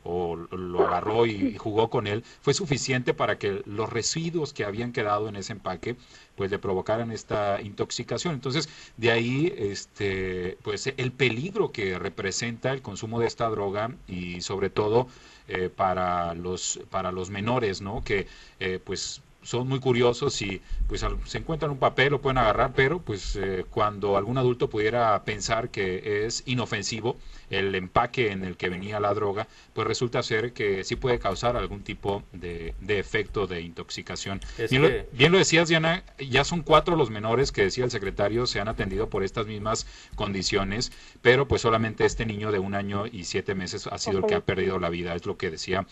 o, 0.03 0.35
lo 0.35 0.87
agarró 0.87 1.25
y, 1.25 1.57
jugó 1.57 1.89
con 1.89 2.07
él, 2.07 2.23
fue 2.41 2.53
suficiente 2.53 3.13
para 3.13 3.37
que 3.37 3.61
los 3.65 3.89
residuos 3.89 4.53
que 4.53 4.65
habían 4.65 4.91
quedado 4.91 5.29
en 5.29 5.35
ese 5.35 5.53
empaque 5.53 5.95
pues 6.35 6.51
le 6.51 6.59
provocaran 6.59 7.11
esta 7.11 7.61
intoxicación. 7.61 8.33
Entonces, 8.33 8.69
de 8.97 9.11
ahí 9.11 9.53
este 9.57 10.57
pues 10.63 10.87
el 10.87 11.11
peligro 11.11 11.71
que 11.71 11.99
representa 11.99 12.71
el 12.71 12.81
consumo 12.81 13.19
de 13.19 13.27
esta 13.27 13.49
droga 13.49 13.95
y 14.07 14.41
sobre 14.41 14.69
todo 14.69 15.07
eh, 15.47 15.69
para 15.69 16.33
los 16.35 16.79
para 16.89 17.11
los 17.11 17.29
menores, 17.29 17.81
¿no? 17.81 18.03
Que 18.03 18.27
eh, 18.59 18.79
pues 18.83 19.21
son 19.41 19.67
muy 19.67 19.79
curiosos 19.79 20.41
y 20.41 20.61
pues 20.87 21.05
se 21.25 21.37
encuentran 21.37 21.71
un 21.71 21.77
papel 21.77 22.11
lo 22.11 22.21
pueden 22.21 22.37
agarrar, 22.37 22.73
pero 22.75 22.99
pues 22.99 23.35
eh, 23.35 23.65
cuando 23.69 24.17
algún 24.17 24.37
adulto 24.37 24.69
pudiera 24.69 25.23
pensar 25.23 25.69
que 25.69 26.25
es 26.25 26.43
inofensivo 26.45 27.17
el 27.49 27.73
empaque 27.75 28.31
en 28.31 28.43
el 28.43 28.57
que 28.57 28.69
venía 28.69 28.99
la 28.99 29.13
droga, 29.13 29.47
pues 29.73 29.87
resulta 29.87 30.21
ser 30.23 30.53
que 30.53 30.83
sí 30.83 30.95
puede 30.95 31.19
causar 31.19 31.57
algún 31.57 31.83
tipo 31.83 32.23
de, 32.31 32.75
efecto 32.87 33.47
de 33.47 33.61
intoxicación. 33.61 34.39
Bien, 34.69 34.81
lo, 34.81 34.89
bien, 35.13 35.31
lo, 35.31 35.37
decías, 35.37 35.69
Diana, 35.69 36.03
ya 36.17 36.43
son 36.43 36.61
cuatro 36.61 36.95
los 36.95 37.09
menores 37.09 37.51
que 37.51 37.63
decía 37.63 37.85
el 37.85 37.91
secretario 37.91 38.45
se 38.45 38.59
han 38.59 38.67
atendido 38.67 39.09
por 39.09 39.23
estas 39.23 39.47
mismas 39.47 39.87
condiciones, 40.15 40.91
pero 41.21 41.47
pues 41.47 41.61
solamente 41.61 42.05
este 42.05 42.25
niño 42.25 42.51
de 42.51 42.59
un 42.59 42.75
año 42.75 43.05
y 43.07 43.23
siete 43.23 43.55
meses 43.55 43.87
ha 43.87 43.97
sido 43.97 44.19
el 44.19 44.25
que 44.25 44.35
ha 44.35 44.41
perdido 44.41 44.79
la 44.79 44.89
vida, 44.89 45.15
es 45.15 45.25
lo 45.25 45.37
que 45.37 45.49
decía 45.49 45.87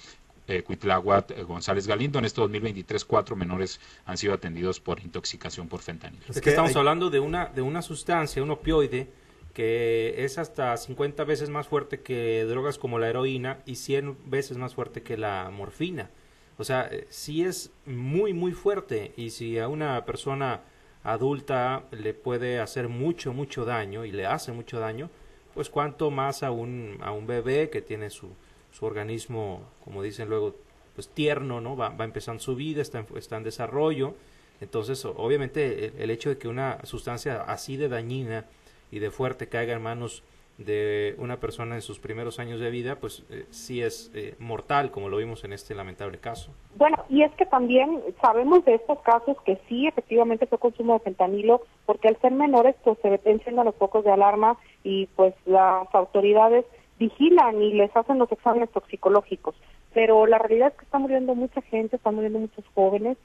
eh, 0.48 0.64
eh, 0.68 1.44
González 1.44 1.88
Galindo. 1.88 2.20
En 2.20 2.26
este 2.26 2.42
2023, 2.42 3.06
cuatro 3.06 3.36
menores 3.36 3.80
han 4.06 4.18
sido 4.18 4.34
atendidos 4.34 4.80
por 4.80 5.00
intoxicación 5.00 5.68
por 5.68 5.82
fentanilo. 5.82 6.24
Es 6.30 6.42
que 6.42 6.50
estamos 6.50 6.76
hablando 6.76 7.10
de 7.10 7.20
una, 7.20 7.48
de 7.48 7.62
una 7.62 7.82
sustancia, 7.82 8.42
un 8.42 8.52
opioide, 8.52 9.10
que 9.54 10.24
es 10.24 10.38
hasta 10.38 10.78
50 10.78 11.24
veces 11.24 11.50
más 11.50 11.68
fuerte 11.68 12.02
que 12.02 12.46
drogas 12.46 12.78
como 12.78 13.00
la 13.00 13.10
heroína 13.10 13.60
y 13.66 13.76
100 13.76 14.30
veces 14.30 14.58
más 14.58 14.76
fuerte 14.76 15.02
que 15.02 15.18
la 15.18 15.50
morfina. 15.52 16.10
O 16.58 16.64
sea, 16.64 16.88
eh, 16.92 17.08
sí 17.10 17.44
es 17.44 17.72
muy, 17.86 18.34
muy 18.34 18.52
fuerte 18.52 19.14
y 19.18 19.32
si 19.32 19.60
a 19.60 19.68
una 19.68 20.06
persona 20.06 20.62
adulta 21.04 21.86
le 21.92 22.14
puede 22.14 22.60
hacer 22.60 22.88
mucho, 22.88 23.34
mucho 23.34 23.66
daño 23.66 24.06
y 24.06 24.12
le 24.12 24.26
hace 24.26 24.52
mucho 24.52 24.80
daño, 24.80 25.10
pues 25.54 25.70
cuánto 25.70 26.12
más 26.12 26.44
a 26.44 26.52
un, 26.52 26.98
a 27.02 27.12
un 27.12 27.26
bebé 27.26 27.70
que 27.70 27.82
tiene 27.82 28.10
su, 28.10 28.30
su 28.78 28.86
organismo, 28.86 29.62
como 29.84 30.04
dicen 30.04 30.30
luego, 30.30 30.54
pues 30.94 31.10
tierno, 31.10 31.62
¿no? 31.62 31.76
Va, 31.76 31.90
va 31.90 32.06
empezando 32.06 32.40
su 32.40 32.56
vida, 32.56 32.80
está 32.80 33.00
en, 33.00 33.08
está 33.16 33.38
en 33.38 33.44
desarrollo. 33.44 34.14
Entonces, 34.62 35.04
obviamente, 35.04 35.94
el, 35.98 36.12
hecho 36.12 36.30
de 36.30 36.38
que 36.38 36.48
una 36.48 36.86
sustancia 36.86 37.42
así 37.42 37.76
de 37.76 37.90
dañina 37.90 38.46
y 38.92 39.00
de 39.00 39.10
fuerte 39.10 39.50
caiga 39.50 39.74
en 39.74 39.82
manos 39.82 40.24
de 40.60 41.16
una 41.18 41.40
persona 41.40 41.74
en 41.74 41.82
sus 41.82 41.98
primeros 41.98 42.38
años 42.38 42.60
de 42.60 42.70
vida, 42.70 42.98
pues 42.98 43.26
eh, 43.32 43.46
sí 43.50 43.82
es 43.82 44.12
eh, 44.14 44.36
mortal, 44.38 44.92
como 44.92 45.10
lo 45.10 45.18
vimos 45.18 45.44
en 45.44 45.54
este 45.54 45.74
lamentable 45.74 46.20
caso. 46.20 46.52
Bueno, 46.76 47.04
y 47.10 47.24
es 47.24 47.32
que 47.34 47.48
también 47.48 48.04
sabemos 48.22 48.64
de 48.66 48.76
estos 48.76 49.00
casos 49.00 49.38
que 49.44 49.60
sí, 49.68 49.88
efectivamente 49.88 50.46
fue 50.46 50.60
consumo 50.60 50.94
de 50.94 51.00
fentanilo, 51.00 51.62
porque 51.88 52.10
al 52.10 52.22
ser 52.22 52.32
menores, 52.32 52.76
pues 52.84 52.98
se 53.02 53.20
encienden 53.26 53.66
los 53.66 53.76
focos 53.76 54.04
de 54.04 54.12
alarma 54.12 54.58
y 54.84 55.08
pues 55.16 55.34
las 55.46 55.88
autoridades 55.94 56.66
vigilan 57.00 57.62
y 57.62 57.74
les 57.74 57.96
hacen 57.96 58.18
los 58.18 58.32
exámenes 58.32 58.72
toxicológicos. 58.72 59.56
Pero 59.94 60.26
la 60.26 60.38
realidad 60.38 60.70
es 60.70 60.76
que 60.76 60.86
está 60.86 61.00
muriendo 61.00 61.36
mucha 61.36 61.62
gente, 61.62 61.96
están 61.96 62.16
muriendo 62.16 62.40
muchos 62.40 62.66
jóvenes 62.74 63.18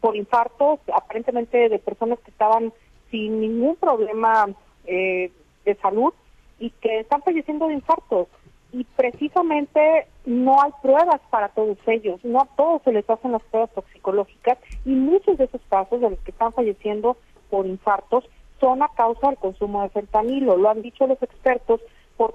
por 0.00 0.16
infartos, 0.16 0.80
aparentemente 0.94 1.68
de 1.68 1.78
personas 1.78 2.18
que 2.20 2.30
estaban 2.30 2.72
sin 3.10 3.40
ningún 3.40 3.76
problema 3.76 4.48
eh, 4.86 5.30
de 5.64 5.74
salud 5.76 6.12
y 6.58 6.70
que 6.70 7.00
están 7.00 7.22
falleciendo 7.22 7.68
de 7.68 7.74
infartos. 7.74 8.28
Y 8.72 8.84
precisamente 8.84 10.06
no 10.24 10.62
hay 10.62 10.70
pruebas 10.80 11.20
para 11.28 11.48
todos 11.48 11.76
ellos, 11.86 12.24
no 12.24 12.40
a 12.40 12.48
todos 12.56 12.82
se 12.82 12.92
les 12.92 13.08
hacen 13.10 13.32
las 13.32 13.42
pruebas 13.44 13.70
toxicológicas 13.72 14.58
y 14.84 14.90
muchos 14.90 15.38
de 15.38 15.44
esos 15.44 15.60
casos 15.68 16.00
de 16.00 16.10
los 16.10 16.18
que 16.20 16.30
están 16.30 16.52
falleciendo 16.52 17.16
por 17.50 17.66
infartos 17.66 18.24
son 18.60 18.82
a 18.82 18.88
causa 18.88 19.28
del 19.28 19.38
consumo 19.38 19.82
de 19.82 19.88
fentanilo. 19.88 20.56
Lo 20.56 20.70
han 20.70 20.82
dicho 20.82 21.06
los 21.06 21.20
expertos, 21.22 21.80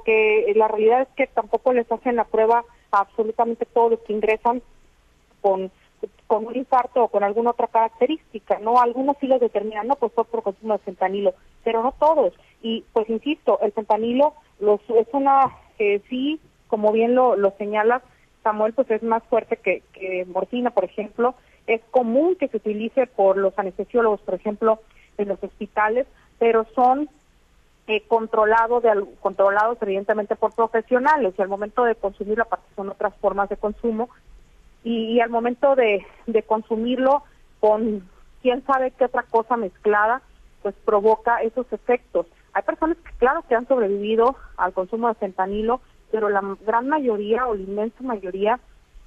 porque 0.05 0.53
la 0.55 0.67
realidad 0.67 1.01
es 1.01 1.07
que 1.15 1.27
tampoco 1.27 1.73
les 1.73 1.91
hacen 1.91 2.15
la 2.15 2.25
prueba 2.25 2.63
a 2.91 2.99
absolutamente 2.99 3.65
todos 3.65 3.91
los 3.91 3.99
que 4.01 4.13
ingresan 4.13 4.61
con, 5.41 5.71
con 6.27 6.45
un 6.45 6.55
infarto 6.55 7.03
o 7.03 7.07
con 7.07 7.23
alguna 7.23 7.51
otra 7.51 7.67
característica, 7.67 8.59
¿no? 8.59 8.79
Algunos 8.79 9.17
sí 9.19 9.25
los 9.25 9.41
determinan, 9.41 9.87
no, 9.87 9.95
pues 9.95 10.13
fue 10.13 10.23
por 10.25 10.43
consumo 10.43 10.73
de 10.73 10.83
fentanilo, 10.83 11.33
pero 11.63 11.81
no 11.81 11.91
todos. 11.93 12.33
Y 12.61 12.83
pues 12.93 13.09
insisto, 13.09 13.59
el 13.61 13.71
fentanilo 13.71 14.35
los, 14.59 14.79
es 14.89 15.07
una, 15.11 15.57
eh, 15.79 16.01
sí, 16.07 16.39
como 16.67 16.91
bien 16.91 17.15
lo, 17.15 17.35
lo 17.35 17.51
señalas, 17.57 18.03
Samuel, 18.43 18.73
pues 18.73 18.91
es 18.91 19.01
más 19.01 19.23
fuerte 19.23 19.57
que, 19.57 19.81
que 19.93 20.25
morfina, 20.25 20.69
por 20.69 20.83
ejemplo. 20.83 21.33
Es 21.65 21.81
común 21.89 22.35
que 22.35 22.47
se 22.47 22.57
utilice 22.57 23.07
por 23.07 23.37
los 23.37 23.57
anestesiólogos, 23.57 24.21
por 24.21 24.35
ejemplo, 24.35 24.81
en 25.17 25.29
los 25.29 25.43
hospitales, 25.43 26.05
pero 26.37 26.67
son 26.75 27.09
eh, 27.87 28.01
controlado 28.07 28.81
de, 28.81 29.05
controlados 29.19 29.77
evidentemente 29.81 30.35
por 30.35 30.53
profesionales 30.53 31.35
y 31.37 31.41
al 31.41 31.47
momento 31.47 31.83
de 31.83 31.95
consumir 31.95 32.41
aparte 32.41 32.65
son 32.75 32.89
otras 32.89 33.15
formas 33.17 33.47
de 33.49 33.57
consumo 33.57 34.09
y, 34.83 35.19
al 35.19 35.29
momento 35.29 35.75
de, 35.75 36.05
de, 36.27 36.43
consumirlo 36.43 37.23
con 37.59 38.07
quién 38.41 38.63
sabe 38.65 38.91
qué 38.91 39.05
otra 39.05 39.23
cosa 39.23 39.57
mezclada 39.57 40.21
pues 40.61 40.75
provoca 40.83 41.41
esos 41.41 41.71
efectos. 41.71 42.27
Hay 42.53 42.63
personas 42.63 42.97
que 42.97 43.11
claro 43.17 43.43
que 43.47 43.55
han 43.55 43.67
sobrevivido 43.67 44.35
al 44.57 44.73
consumo 44.73 45.07
de 45.07 45.15
fentanilo 45.15 45.81
pero 46.11 46.29
la 46.29 46.41
gran 46.65 46.87
mayoría 46.87 47.47
o 47.47 47.55
la 47.55 47.61
inmensa 47.61 48.01
mayoría 48.01 48.59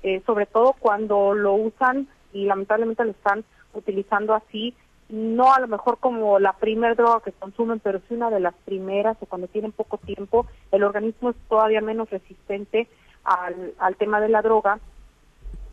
eh, 0.03 0.23
sobre 0.27 0.47
todo 0.47 0.75
cuando 0.79 1.35
lo 1.35 1.55
usan 1.55 2.07
y 2.33 2.45
lamentablemente 2.45 3.05
lo 3.05 3.11
están 3.11 3.45
utilizando 3.75 4.35
así 4.35 4.75
no 5.09 5.53
a 5.53 5.61
lo 5.61 5.69
mejor 5.69 5.99
como 5.99 6.39
la 6.39 6.53
primera 6.55 6.95
droga 6.95 7.21
que 7.25 7.33
consumen, 7.33 7.81
pero 7.81 8.01
sí 8.09 8.15
una 8.15 8.31
de 8.31 8.41
las 8.41 8.55
primeras 8.65 9.17
o 9.21 9.27
cuando 9.27 9.47
tienen 9.49 9.73
poco 9.73 9.99
tiempo, 9.99 10.47
el 10.71 10.85
organismo 10.85 11.31
es 11.31 11.37
todavía 11.49 11.81
menos 11.81 12.11
resistente 12.11 12.89
al, 13.25 13.75
al 13.79 13.97
tema 13.97 14.21
de 14.21 14.29
la 14.29 14.43
droga 14.43 14.79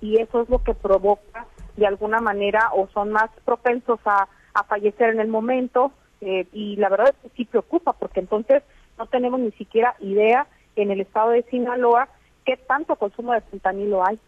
y 0.02 0.20
eso 0.20 0.42
es 0.42 0.50
lo 0.50 0.64
que 0.64 0.74
provoca 0.74 1.46
de 1.76 1.86
alguna 1.86 2.20
manera 2.22 2.70
o 2.74 2.88
son 2.94 3.12
más 3.12 3.30
propensos 3.44 4.00
a, 4.06 4.28
a 4.54 4.64
fallecer 4.64 5.10
en 5.10 5.20
el 5.20 5.28
momento 5.28 5.92
eh, 6.22 6.48
y 6.54 6.78
la 6.78 6.90
verdad 6.90 7.10
es 7.10 7.16
que 7.22 7.36
sí 7.36 7.46
preocupa 7.46 7.94
porque 7.94 8.22
entonces 8.22 8.64
no 8.98 9.08
tenemos 9.08 9.40
ni 9.40 9.52
siquiera 9.52 9.96
idea 10.00 10.48
en 10.76 10.92
el 10.92 11.02
estado 11.02 11.32
de 11.32 11.44
Sinaloa 11.44 12.08
qué 12.46 12.58
tanto 12.58 12.96
consumo 12.96 13.34
de 13.34 13.42
fentanilo 13.42 14.06
hay. 14.06 14.20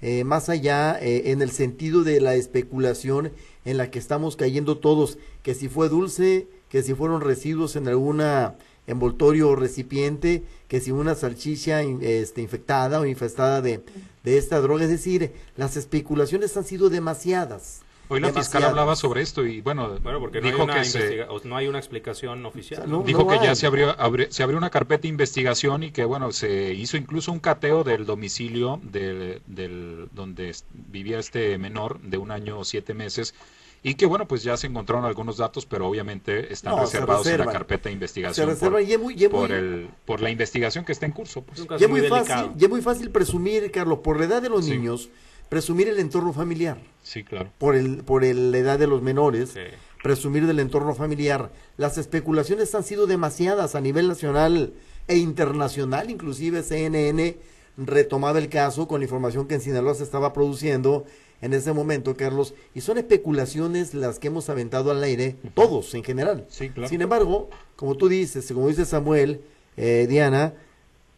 eh, 0.00 0.24
más 0.24 0.48
allá 0.48 0.98
eh, 1.00 1.30
en 1.30 1.42
el 1.42 1.50
sentido 1.50 2.02
de 2.02 2.20
la 2.20 2.34
especulación 2.34 3.32
en 3.64 3.76
la 3.76 3.90
que 3.90 3.98
estamos 3.98 4.36
cayendo 4.36 4.78
todos, 4.78 5.18
que 5.42 5.54
si 5.54 5.68
fue 5.68 5.88
dulce, 5.88 6.48
que 6.68 6.82
si 6.82 6.94
fueron 6.94 7.20
residuos 7.20 7.76
en 7.76 7.86
alguna 7.86 8.56
envoltorio 8.86 9.50
o 9.50 9.56
recipiente, 9.56 10.42
que 10.68 10.80
si 10.80 10.90
una 10.90 11.14
salchicha 11.14 11.82
este, 11.82 12.42
infectada 12.42 13.00
o 13.00 13.06
infestada 13.06 13.60
de, 13.60 13.82
de 14.24 14.38
esta 14.38 14.60
droga. 14.60 14.84
Es 14.84 14.90
decir, 14.90 15.32
las 15.56 15.76
especulaciones 15.76 16.56
han 16.56 16.64
sido 16.64 16.90
demasiadas. 16.90 17.82
Hoy 18.08 18.20
la 18.20 18.30
fiscal 18.30 18.64
hablaba 18.64 18.94
sobre 18.94 19.22
esto 19.22 19.46
y 19.46 19.62
bueno, 19.62 19.98
bueno 20.02 20.20
porque 20.20 20.42
no 20.42 20.48
dijo 20.48 20.66
que 20.66 21.26
no 21.44 21.56
hay 21.56 21.66
una 21.66 21.78
explicación 21.78 22.44
oficial. 22.44 22.84
dijo 23.06 23.26
que 23.26 23.36
ya 23.36 23.54
se 23.54 23.66
abrió, 23.66 23.96
se 24.28 24.42
abrió 24.42 24.58
una 24.58 24.68
carpeta 24.68 25.02
de 25.02 25.08
investigación 25.08 25.82
y 25.82 25.92
que 25.92 26.04
bueno, 26.04 26.30
se 26.30 26.74
hizo 26.74 26.98
incluso 26.98 27.32
un 27.32 27.40
cateo 27.40 27.84
del 27.84 28.04
domicilio 28.04 28.80
del, 28.82 29.40
del 29.46 30.08
donde 30.12 30.54
vivía 30.72 31.18
este 31.18 31.56
menor 31.56 32.00
de 32.00 32.18
un 32.18 32.32
año 32.32 32.58
o 32.58 32.64
siete 32.64 32.92
meses 32.92 33.34
y 33.82 33.94
que 33.94 34.06
bueno, 34.06 34.28
pues 34.28 34.42
ya 34.42 34.56
se 34.56 34.68
encontraron 34.68 35.04
algunos 35.04 35.38
datos, 35.38 35.66
pero 35.66 35.88
obviamente 35.88 36.52
están 36.52 36.78
reservados 36.78 37.26
en 37.26 37.38
la 37.38 37.46
carpeta 37.46 37.88
de 37.88 37.94
investigación 37.94 38.56
por, 38.56 39.30
por, 39.30 39.52
el, 39.52 39.88
por 40.04 40.20
la 40.20 40.30
investigación 40.30 40.84
que 40.84 40.92
está 40.92 41.06
en 41.06 41.12
curso. 41.12 41.42
Pues. 41.42 41.66
Y, 41.80 41.84
es 41.84 41.90
muy 41.90 42.02
fácil, 42.02 42.52
y 42.58 42.64
es 42.64 42.70
muy 42.70 42.80
fácil 42.80 43.10
presumir, 43.10 43.70
Carlos, 43.72 43.98
por 43.98 44.18
la 44.20 44.26
edad 44.26 44.42
de 44.42 44.50
los 44.50 44.66
niños, 44.68 45.10
presumir 45.48 45.88
el 45.88 45.98
entorno 45.98 46.32
familiar. 46.32 46.78
Sí, 47.02 47.24
claro. 47.24 47.50
Por, 47.58 47.74
el, 47.74 48.04
por 48.04 48.22
la 48.22 48.58
edad 48.58 48.78
de 48.78 48.86
los 48.86 49.02
menores, 49.02 49.54
presumir 50.02 50.46
del 50.46 50.60
entorno 50.60 50.94
familiar. 50.94 51.50
Las 51.76 51.98
especulaciones 51.98 52.72
han 52.76 52.84
sido 52.84 53.08
demasiadas 53.08 53.74
a 53.74 53.80
nivel 53.80 54.06
nacional 54.06 54.74
e 55.08 55.16
internacional, 55.16 56.08
inclusive 56.08 56.62
CNN 56.62 57.36
retomaba 57.76 58.38
el 58.38 58.48
caso 58.48 58.86
con 58.86 59.00
la 59.00 59.04
información 59.04 59.48
que 59.48 59.54
en 59.54 59.60
Sinaloa 59.60 59.94
se 59.94 60.04
estaba 60.04 60.32
produciendo 60.32 61.04
en 61.42 61.52
ese 61.52 61.72
momento, 61.72 62.16
Carlos, 62.16 62.54
y 62.72 62.80
son 62.80 62.98
especulaciones 62.98 63.94
las 63.94 64.20
que 64.20 64.28
hemos 64.28 64.48
aventado 64.48 64.92
al 64.92 65.02
aire, 65.02 65.36
todos 65.54 65.92
en 65.94 66.04
general. 66.04 66.46
Sin 66.48 67.02
embargo, 67.02 67.50
como 67.74 67.96
tú 67.96 68.08
dices, 68.08 68.50
como 68.52 68.68
dice 68.68 68.84
Samuel, 68.84 69.40
eh, 69.76 70.06
Diana, 70.08 70.54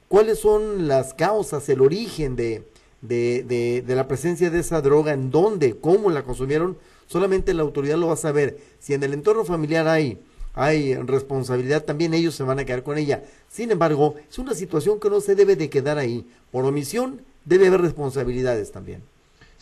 ¿cuáles 0.08 0.38
son 0.38 0.88
las 0.88 1.12
causas, 1.12 1.68
el 1.68 1.82
origen 1.82 2.36
de, 2.36 2.64
de, 3.02 3.82
de, 3.86 3.94
la 3.94 4.08
presencia 4.08 4.48
de 4.48 4.60
esa 4.60 4.80
droga, 4.80 5.12
en 5.12 5.30
dónde, 5.30 5.76
cómo 5.76 6.10
la 6.10 6.24
consumieron? 6.24 6.78
Solamente 7.06 7.52
la 7.52 7.62
autoridad 7.62 7.98
lo 7.98 8.06
va 8.06 8.14
a 8.14 8.16
saber. 8.16 8.58
Si 8.78 8.94
en 8.94 9.02
el 9.02 9.12
entorno 9.12 9.44
familiar 9.44 9.86
hay 9.86 10.18
hay 10.56 10.94
responsabilidad, 10.94 11.84
también 11.84 12.14
ellos 12.14 12.36
se 12.36 12.44
van 12.44 12.60
a 12.60 12.64
quedar 12.64 12.84
con 12.84 12.96
ella. 12.96 13.24
Sin 13.48 13.72
embargo, 13.72 14.14
es 14.30 14.38
una 14.38 14.54
situación 14.54 15.00
que 15.00 15.10
no 15.10 15.20
se 15.20 15.34
debe 15.34 15.56
de 15.56 15.68
quedar 15.68 15.98
ahí. 15.98 16.24
Por 16.52 16.64
omisión 16.64 17.22
debe 17.44 17.66
haber 17.66 17.80
responsabilidades 17.80 18.70
también 18.70 19.02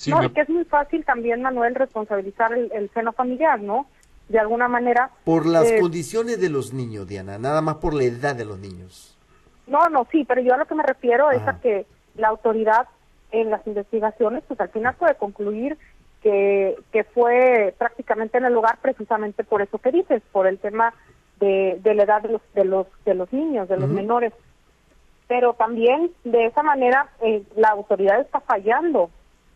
no, 0.09 0.25
y 0.25 0.31
que 0.31 0.41
es 0.43 0.49
muy 0.49 0.65
fácil 0.65 1.05
también, 1.05 1.43
Manuel, 1.43 1.75
responsabilizar 1.75 2.53
el, 2.53 2.91
seno 2.95 3.13
familiar, 3.13 3.61
¿no? 3.61 3.87
De 4.29 4.39
alguna 4.39 4.69
manera. 4.69 5.11
Por 5.25 5.47
las 5.47 5.71
eh, 5.71 5.79
condiciones 5.81 6.41
de 6.41 6.49
los 6.49 6.73
niños, 6.73 7.07
Diana, 7.07 7.39
nada 7.39 7.61
más 7.61 7.77
por 7.77 7.95
la 7.95 8.05
edad 8.05 8.35
de 8.35 8.45
los 8.45 8.59
niños. 8.59 9.17
No, 9.67 9.89
no, 9.89 10.07
sí, 10.11 10.25
pero 10.25 10.41
yo 10.41 10.55
a 10.55 10.57
lo 10.57 10.67
que 10.67 10.75
me 10.75 10.83
refiero 10.83 11.31
es 11.31 11.47
a 11.47 11.61
que 11.61 11.87
la 12.17 12.29
autoridad 12.29 12.89
en 13.31 13.51
las 13.51 13.67
investigaciones, 13.67 14.43
pues 14.47 14.61
al 14.61 14.69
final 14.69 14.95
puede 14.95 15.15
concluir 15.15 15.79
que, 16.23 16.77
que 16.93 17.05
fue 17.05 17.75
prácticamente 17.79 18.39
en 18.39 18.45
el 18.45 18.53
lugar 18.53 18.79
precisamente 18.81 19.45
por 19.45 19.63
eso 19.63 19.79
que 19.79 19.91
dices, 19.91 20.23
por 20.33 20.47
el 20.47 20.59
tema 20.59 20.95
de, 21.41 21.79
de 21.83 21.95
la 21.95 22.05
edad 22.05 22.23
de 22.23 22.29
los, 22.29 22.43
de 22.55 22.65
los, 22.65 22.87
de 23.05 23.15
los 23.15 23.33
niños, 23.33 23.69
de 23.69 23.77
los 23.77 23.89
menores. 23.89 24.33
Pero 25.27 25.55
también 25.55 26.13
de 26.25 26.47
esa 26.47 26.63
manera 26.63 27.09
eh, 27.21 27.43
la 27.57 27.69
autoridad 27.69 28.21
está 28.21 28.41
fallando 28.41 29.11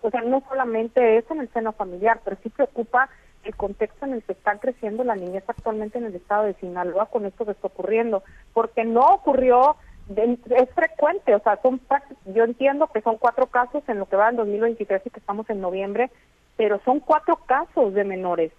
o 0.07 0.11
sea, 0.11 0.21
no 0.21 0.41
solamente 0.49 1.19
es 1.19 1.29
en 1.33 1.41
el 1.41 1.53
seno 1.53 1.73
familiar, 1.73 2.21
pero 2.25 2.37
sí 2.41 2.49
preocupa 2.49 3.09
el 3.43 3.57
contexto 3.57 4.07
en 4.07 4.13
el 4.13 4.23
que 4.23 4.35
está 4.35 4.57
creciendo 4.59 5.03
la 5.03 5.17
niñez 5.17 5.43
actualmente 5.49 5.99
en 5.99 6.05
el 6.05 6.15
estado 6.15 6.45
de 6.45 6.55
Sinaloa 6.55 7.07
con 7.07 7.27
esto 7.27 7.45
que 7.45 7.51
está 7.51 7.67
ocurriendo, 7.67 8.23
porque 8.53 8.85
no 8.85 9.01
ocurrió, 9.01 9.75
es 10.09 10.71
frecuente, 10.77 11.35
o 11.35 11.41
sea, 11.41 11.59
son 11.61 11.81
yo 12.27 12.45
entiendo 12.45 12.87
que 12.87 13.01
son 13.01 13.17
cuatro 13.19 13.47
casos 13.47 13.83
en 13.89 13.99
lo 13.99 14.07
que 14.07 14.15
va 14.15 14.29
en 14.29 14.37
2023 14.37 15.03
y 15.05 15.11
que 15.11 15.19
estamos 15.19 15.51
en 15.51 15.61
noviembre, 15.61 16.09
pero 16.57 16.81
son 16.85 17.01
cuatro 17.01 17.41
casos 17.45 17.93
de 17.93 18.05
menores. 18.05 18.53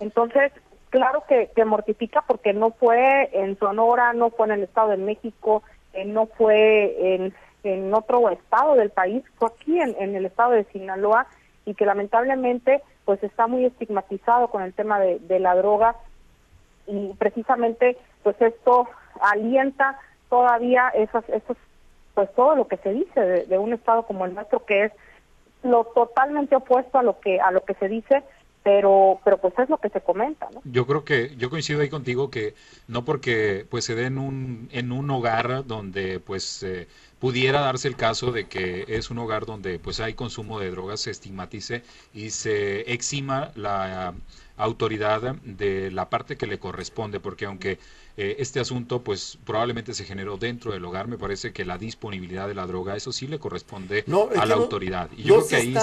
Entonces, 0.00 0.50
claro 0.90 1.22
que, 1.28 1.50
que 1.54 1.64
mortifica 1.64 2.22
porque 2.22 2.52
no 2.52 2.72
fue 2.72 3.30
en 3.32 3.56
Sonora, 3.56 4.12
no 4.14 4.30
fue 4.30 4.46
en 4.46 4.54
el 4.54 4.62
Estado 4.64 4.88
de 4.88 4.96
México, 4.96 5.62
eh, 5.92 6.04
no 6.04 6.26
fue 6.26 7.14
en 7.14 7.34
en 7.64 7.92
otro 7.92 8.28
estado 8.30 8.74
del 8.74 8.90
país, 8.90 9.24
fue 9.38 9.48
aquí 9.48 9.80
en, 9.80 10.14
el 10.14 10.24
estado 10.26 10.52
de 10.52 10.64
Sinaloa 10.64 11.26
y 11.64 11.74
que 11.74 11.86
lamentablemente 11.86 12.82
pues 13.04 13.22
está 13.22 13.46
muy 13.46 13.64
estigmatizado 13.64 14.48
con 14.48 14.62
el 14.62 14.72
tema 14.74 15.00
de, 15.00 15.40
la 15.40 15.54
droga 15.54 15.96
y 16.86 17.12
precisamente 17.18 17.96
pues 18.22 18.40
esto 18.40 18.88
alienta 19.20 19.98
todavía 20.28 20.88
esas, 20.90 21.28
esos, 21.28 21.56
pues 22.14 22.32
todo 22.34 22.54
lo 22.54 22.68
que 22.68 22.76
se 22.78 22.92
dice 22.92 23.20
de, 23.20 23.46
de, 23.46 23.58
un 23.58 23.72
estado 23.72 24.04
como 24.04 24.24
el 24.24 24.34
nuestro 24.34 24.64
que 24.64 24.84
es 24.84 24.92
lo 25.62 25.84
totalmente 25.84 26.56
opuesto 26.56 26.98
a 26.98 27.02
lo 27.02 27.18
que 27.20 27.40
a 27.40 27.50
lo 27.50 27.64
que 27.64 27.74
se 27.74 27.88
dice 27.88 28.22
pero 28.62 29.20
pero 29.24 29.38
pues 29.38 29.58
es 29.58 29.68
lo 29.68 29.78
que 29.78 29.88
se 29.88 30.00
comenta 30.00 30.48
¿no? 30.52 30.60
yo 30.64 30.86
creo 30.86 31.04
que 31.04 31.34
yo 31.36 31.50
coincido 31.50 31.80
ahí 31.80 31.88
contigo 31.88 32.30
que 32.30 32.54
no 32.86 33.04
porque 33.04 33.66
pues 33.70 33.84
se 33.84 33.94
dé 33.94 34.06
en 34.06 34.18
un 34.18 34.68
en 34.72 34.92
un 34.92 35.10
hogar 35.10 35.66
donde 35.66 36.20
pues 36.20 36.62
eh, 36.62 36.86
pudiera 37.18 37.60
darse 37.60 37.88
el 37.88 37.96
caso 37.96 38.32
de 38.32 38.48
que 38.48 38.84
es 38.88 39.10
un 39.10 39.18
hogar 39.18 39.46
donde 39.46 39.78
pues 39.78 40.00
hay 40.00 40.14
consumo 40.14 40.60
de 40.60 40.70
drogas, 40.70 41.00
se 41.00 41.10
estigmatice 41.10 41.82
y 42.12 42.30
se 42.30 42.92
exima 42.92 43.52
la 43.54 44.14
autoridad 44.56 45.36
de 45.42 45.90
la 45.90 46.10
parte 46.10 46.36
que 46.36 46.46
le 46.46 46.58
corresponde, 46.58 47.20
porque 47.20 47.46
aunque 47.46 47.78
eh, 48.20 48.34
este 48.40 48.58
asunto 48.58 49.04
pues 49.04 49.38
probablemente 49.46 49.94
se 49.94 50.04
generó 50.04 50.38
dentro 50.38 50.72
del 50.72 50.84
hogar, 50.84 51.06
me 51.06 51.16
parece 51.16 51.52
que 51.52 51.64
la 51.64 51.78
disponibilidad 51.78 52.48
de 52.48 52.54
la 52.56 52.66
droga, 52.66 52.96
eso 52.96 53.12
sí 53.12 53.28
le 53.28 53.38
corresponde 53.38 54.04
a 54.36 54.44
la 54.44 54.56
autoridad. 54.56 55.08
Y 55.16 55.22
yo 55.22 55.36
creo 55.36 55.46
que 55.46 55.54
ahí 55.54 55.76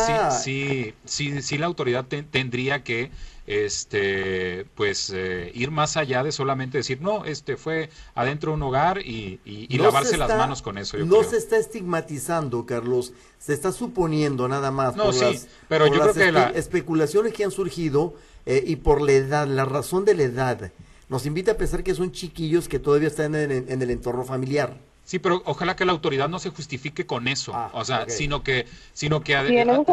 sí, 0.43 0.93
sí, 1.05 1.41
sí, 1.41 1.57
la 1.57 1.67
autoridad 1.67 2.03
tendría 2.03 2.83
que 2.83 3.09
este 3.47 4.65
pues 4.75 5.13
eh, 5.15 5.49
ir 5.53 5.71
más 5.71 5.95
allá 5.95 6.23
de 6.23 6.31
solamente 6.33 6.79
decir 6.79 6.99
no 6.99 7.25
este 7.25 7.57
fue 7.57 7.91
adentro 8.15 8.51
de 8.51 8.55
un 8.55 8.63
hogar 8.63 8.97
y, 8.97 9.39
lavarse 9.77 10.17
las 10.17 10.35
manos 10.35 10.63
con 10.63 10.79
eso 10.79 10.97
no 10.97 11.23
se 11.23 11.37
está 11.37 11.55
estigmatizando 11.57 12.65
Carlos. 12.65 13.13
Se 13.37 13.53
está 13.53 13.71
suponiendo 13.71 14.47
nada 14.47 14.71
más 14.71 14.95
no 14.95 15.13
sí 15.13 15.39
pero 15.69 15.87
yo 15.87 16.01
creo 16.01 16.13
que 16.13 16.31
la... 16.31 16.49
especulaciones 16.49 17.33
que 17.33 17.43
han 17.43 17.51
surgido 17.51 18.15
eh, 18.47 18.63
y 18.65 18.77
por 18.77 19.01
la 19.01 19.11
edad 19.11 19.47
la 19.47 19.63
razón 19.63 20.05
de 20.05 20.15
la 20.15 20.23
edad 20.23 20.71
nos 21.09 21.25
invita 21.25 21.51
a 21.51 21.57
pensar 21.57 21.83
que 21.83 21.95
son 21.95 22.11
chiquillos 22.11 22.67
que 22.67 22.79
todavía 22.79 23.07
están 23.07 23.35
en 23.35 23.81
el 23.81 23.91
entorno 23.91 24.23
familiar 24.23 24.77
Sí, 25.05 25.19
pero 25.19 25.43
ojalá 25.45 25.75
que 25.75 25.85
la 25.85 25.91
autoridad 25.91 26.27
no 26.27 26.39
se 26.39 26.49
justifique 26.49 27.05
con 27.05 27.27
eso, 27.27 27.53
ah, 27.53 27.69
o 27.73 27.85
sea, 27.85 28.09
sino 28.09 28.41
que, 28.43 28.65
sino 28.91 29.21
que, 29.21 29.35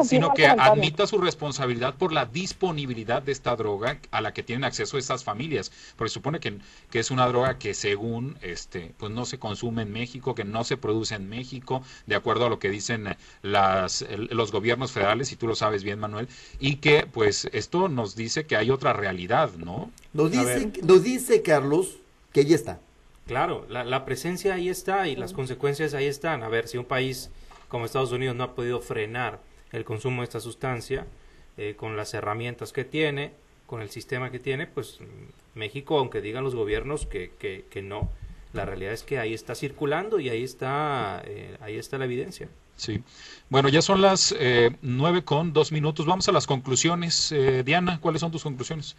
sino 0.05 0.33
que 0.33 0.47
admita 0.47 1.07
su 1.07 1.19
responsabilidad 1.19 1.97
por 1.97 2.15
la 2.15 2.25
disponibilidad 2.25 3.23
de 3.23 3.33
esta 3.33 3.55
droga 3.55 3.99
a 4.11 4.23
la 4.23 4.33
que 4.33 4.43
tienen 4.43 4.65
acceso 4.65 4.97
estas 4.97 5.23
familias, 5.23 5.71
porque 5.97 6.09
supone 6.09 6.41
que, 6.41 6.59
que 6.91 6.99
es 6.99 7.11
una 7.11 7.27
droga 7.27 7.59
que 7.59 7.75
según, 7.75 8.39
este, 8.41 8.95
pues 8.97 9.13
no 9.13 9.27
se 9.27 9.39
consume 9.39 9.83
en 9.83 9.93
México, 9.93 10.35
que 10.35 10.45
no 10.45 10.65
se 10.65 10.79
produce 10.79 11.15
en 11.15 11.29
México, 11.29 11.83
de 12.07 12.15
acuerdo 12.15 12.47
a 12.47 12.49
lo 12.49 12.59
que 12.59 12.71
dicen 12.71 13.15
las, 13.43 14.07
los 14.31 14.51
gobiernos 14.51 14.93
federales, 14.93 15.31
y 15.31 15.37
tú 15.37 15.47
lo 15.47 15.55
sabes 15.55 15.85
bien, 15.85 15.99
Manuel, 15.99 16.27
y 16.59 16.77
que, 16.77 17.07
pues, 17.07 17.51
esto 17.53 17.91
nos 17.91 18.17
dice 18.17 18.47
que 18.47 18.57
hay 18.57 18.71
otra 18.71 18.95
realidad, 18.95 19.51
¿no? 19.59 19.91
Nos 20.15 20.31
dice, 20.31 20.73
nos 20.83 21.03
dice 21.03 21.43
Carlos 21.43 21.99
que 22.33 22.47
ya 22.47 22.55
está 22.55 22.81
Claro, 23.27 23.67
la, 23.69 24.05
presencia 24.05 24.55
ahí 24.55 24.69
está 24.69 25.07
y 25.07 25.15
las 25.15 25.33
consecuencias 25.33 25.95
ahí 25.95 26.07
están. 26.07 26.43
A 26.43 26.49
ver, 26.49 26.67
si 26.67 26.77
un 26.77 26.85
país 26.85 27.31
como 27.69 27.85
Estados 27.85 28.13
Unidos 28.13 28.35
no 28.35 28.45
ha 28.45 28.55
podido 28.55 28.81
frenar 28.81 29.41
el 29.71 29.85
consumo 29.85 30.23
de 30.23 30.25
esta 30.25 30.41
sustancia 30.41 31.07
eh, 31.57 31.75
con 31.77 31.97
las 31.97 32.15
herramientas 32.15 32.73
que 32.73 32.85
tiene, 32.85 33.33
con 33.67 33.81
el 33.81 33.91
sistema 33.91 34.31
que 34.31 34.39
tiene, 34.39 34.67
pues 34.67 34.99
mm, 35.01 35.59
México, 35.59 35.99
aunque 35.99 36.21
digan 36.21 36.43
los 36.43 36.55
gobiernos 36.55 37.07
que, 37.07 37.31
que, 37.39 37.83
no, 37.83 38.11
la 38.53 38.67
realidad 38.67 38.93
es 38.93 39.05
que 39.05 39.19
ahí 39.19 39.35
está 39.35 39.55
circulando 39.55 40.19
y 40.19 40.29
ahí 40.29 40.43
está, 40.43 41.23
eh, 41.25 41.57
ahí 41.61 41.77
está 41.77 41.99
la 41.99 42.07
evidencia. 42.07 42.49
Sí. 42.77 43.03
Bueno, 43.49 43.69
ya 43.69 43.83
son 43.83 44.03
las 44.03 44.35
eh, 44.39 44.71
nueve 44.83 45.23
con 45.23 45.53
dos 45.53 45.71
minutos. 45.71 46.07
Vamos 46.07 46.29
a 46.29 46.33
las 46.33 46.47
conclusiones. 46.47 47.33
Diana, 47.65 48.01
¿cuáles 48.01 48.21
son 48.21 48.33
tus 48.33 48.43
conclusiones? 48.43 48.97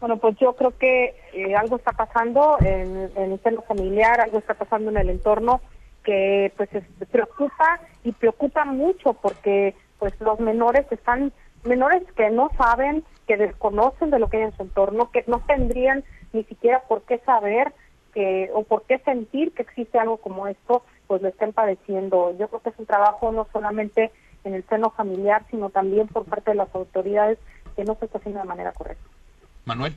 Bueno, 0.00 0.16
pues 0.16 0.36
yo 0.38 0.54
creo 0.54 0.76
que 0.78 1.14
eh, 1.34 1.54
algo 1.54 1.76
está 1.76 1.92
pasando 1.92 2.56
en, 2.60 3.10
el 3.16 3.40
seno 3.42 3.60
familiar, 3.62 4.20
algo 4.20 4.38
está 4.38 4.54
pasando 4.54 4.90
en 4.90 4.96
el 4.96 5.10
entorno 5.10 5.60
que 6.02 6.50
pues 6.56 6.70
preocupa 7.10 7.80
y 8.02 8.12
preocupa 8.12 8.64
mucho 8.64 9.12
porque 9.12 9.74
pues 9.98 10.18
los 10.20 10.40
menores 10.40 10.90
están 10.90 11.32
menores 11.64 12.02
que 12.16 12.30
no 12.30 12.50
saben, 12.56 13.04
que 13.26 13.36
desconocen 13.36 14.10
de 14.10 14.18
lo 14.18 14.30
que 14.30 14.38
hay 14.38 14.44
en 14.44 14.56
su 14.56 14.62
entorno, 14.62 15.10
que 15.10 15.24
no 15.26 15.40
tendrían 15.40 16.02
ni 16.32 16.44
siquiera 16.44 16.80
por 16.88 17.02
qué 17.02 17.18
saber 17.18 17.74
que 18.14 18.50
o 18.54 18.64
por 18.64 18.84
qué 18.84 18.98
sentir 19.00 19.52
que 19.52 19.62
existe 19.62 19.98
algo 19.98 20.16
como 20.16 20.46
esto, 20.46 20.82
pues 21.06 21.20
lo 21.20 21.28
estén 21.28 21.52
padeciendo. 21.52 22.34
Yo 22.38 22.48
creo 22.48 22.62
que 22.62 22.70
es 22.70 22.78
un 22.78 22.86
trabajo 22.86 23.30
no 23.30 23.46
solamente 23.52 24.10
en 24.44 24.54
el 24.54 24.64
seno 24.68 24.88
familiar, 24.90 25.44
sino 25.50 25.68
también 25.68 26.08
por 26.08 26.24
parte 26.24 26.52
de 26.52 26.56
las 26.56 26.74
autoridades 26.74 27.38
que 27.76 27.84
no 27.84 27.94
se 27.96 28.06
está 28.06 28.16
haciendo 28.16 28.40
de 28.40 28.46
manera 28.46 28.72
correcta. 28.72 29.04
Manuel. 29.64 29.94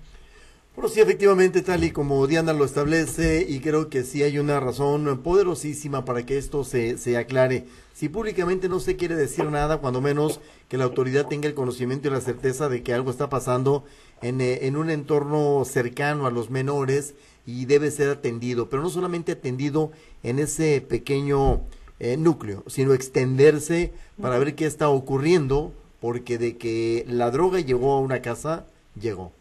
Bueno, 0.76 0.90
sí, 0.90 1.02
efectivamente, 1.02 1.62
tal 1.62 1.84
y 1.84 1.92
como 1.92 2.26
Diana 2.26 2.52
lo 2.52 2.66
establece, 2.66 3.46
y 3.48 3.60
creo 3.60 3.90
que 3.90 4.04
sí 4.04 4.24
hay 4.24 4.40
una 4.40 4.60
razón 4.60 5.22
poderosísima 5.22 6.04
para 6.04 6.26
que 6.26 6.40
esto 6.40 6.64
se, 6.64 6.98
se 6.98 7.16
aclare. 7.16 7.66
Si 7.94 8.10
públicamente 8.10 8.70
no 8.70 8.80
se 8.80 8.96
quiere 8.96 9.16
decir 9.16 9.46
nada, 9.46 9.78
cuando 9.78 10.02
menos 10.02 10.40
que 10.70 10.78
la 10.78 10.86
autoridad 10.86 11.28
tenga 11.28 11.48
el 11.48 11.54
conocimiento 11.54 12.08
y 12.08 12.12
la 12.12 12.22
certeza 12.22 12.70
de 12.70 12.82
que 12.82 12.92
algo 12.94 13.12
está 13.12 13.30
pasando 13.30 13.84
en, 14.24 14.42
eh, 14.42 14.66
en 14.66 14.76
un 14.76 14.90
entorno 14.90 15.64
cercano 15.64 16.26
a 16.26 16.32
los 16.32 16.50
menores 16.50 17.14
y 17.46 17.66
debe 17.66 17.92
ser 17.92 18.10
atendido, 18.10 18.68
pero 18.70 18.82
no 18.82 18.90
solamente 18.90 19.34
atendido 19.34 19.92
en 20.24 20.40
ese 20.40 20.82
pequeño 20.82 21.62
eh, 22.00 22.18
núcleo, 22.18 22.64
sino 22.68 22.94
extenderse 22.94 23.94
para 24.20 24.40
ver 24.40 24.56
qué 24.56 24.66
está 24.66 24.90
ocurriendo, 24.90 25.72
porque 26.02 26.38
de 26.38 26.58
que 26.58 27.06
la 27.08 27.30
droga 27.30 27.60
llegó 27.60 27.94
a 27.94 28.00
una 28.00 28.22
casa, 28.22 28.66
llegó. 29.00 29.32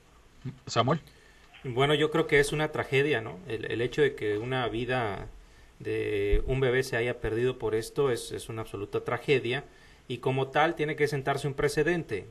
Samuel. 0.66 1.00
Bueno, 1.64 1.94
yo 1.94 2.10
creo 2.10 2.26
que 2.26 2.40
es 2.40 2.52
una 2.52 2.72
tragedia, 2.72 3.20
¿no? 3.20 3.38
El, 3.46 3.70
el, 3.70 3.80
hecho 3.80 4.02
de 4.02 4.14
que 4.14 4.38
una 4.38 4.66
vida 4.68 5.28
de 5.78 6.42
un 6.46 6.60
bebé 6.60 6.82
se 6.82 6.96
haya 6.96 7.20
perdido 7.20 7.58
por 7.58 7.74
esto 7.74 8.10
es, 8.10 8.32
es 8.32 8.48
una 8.48 8.62
absoluta 8.62 9.04
tragedia 9.04 9.64
y 10.08 10.18
como 10.18 10.48
tal 10.48 10.74
tiene 10.74 10.96
que 10.96 11.08
sentarse 11.08 11.46
un 11.46 11.54
precedente 11.54 12.26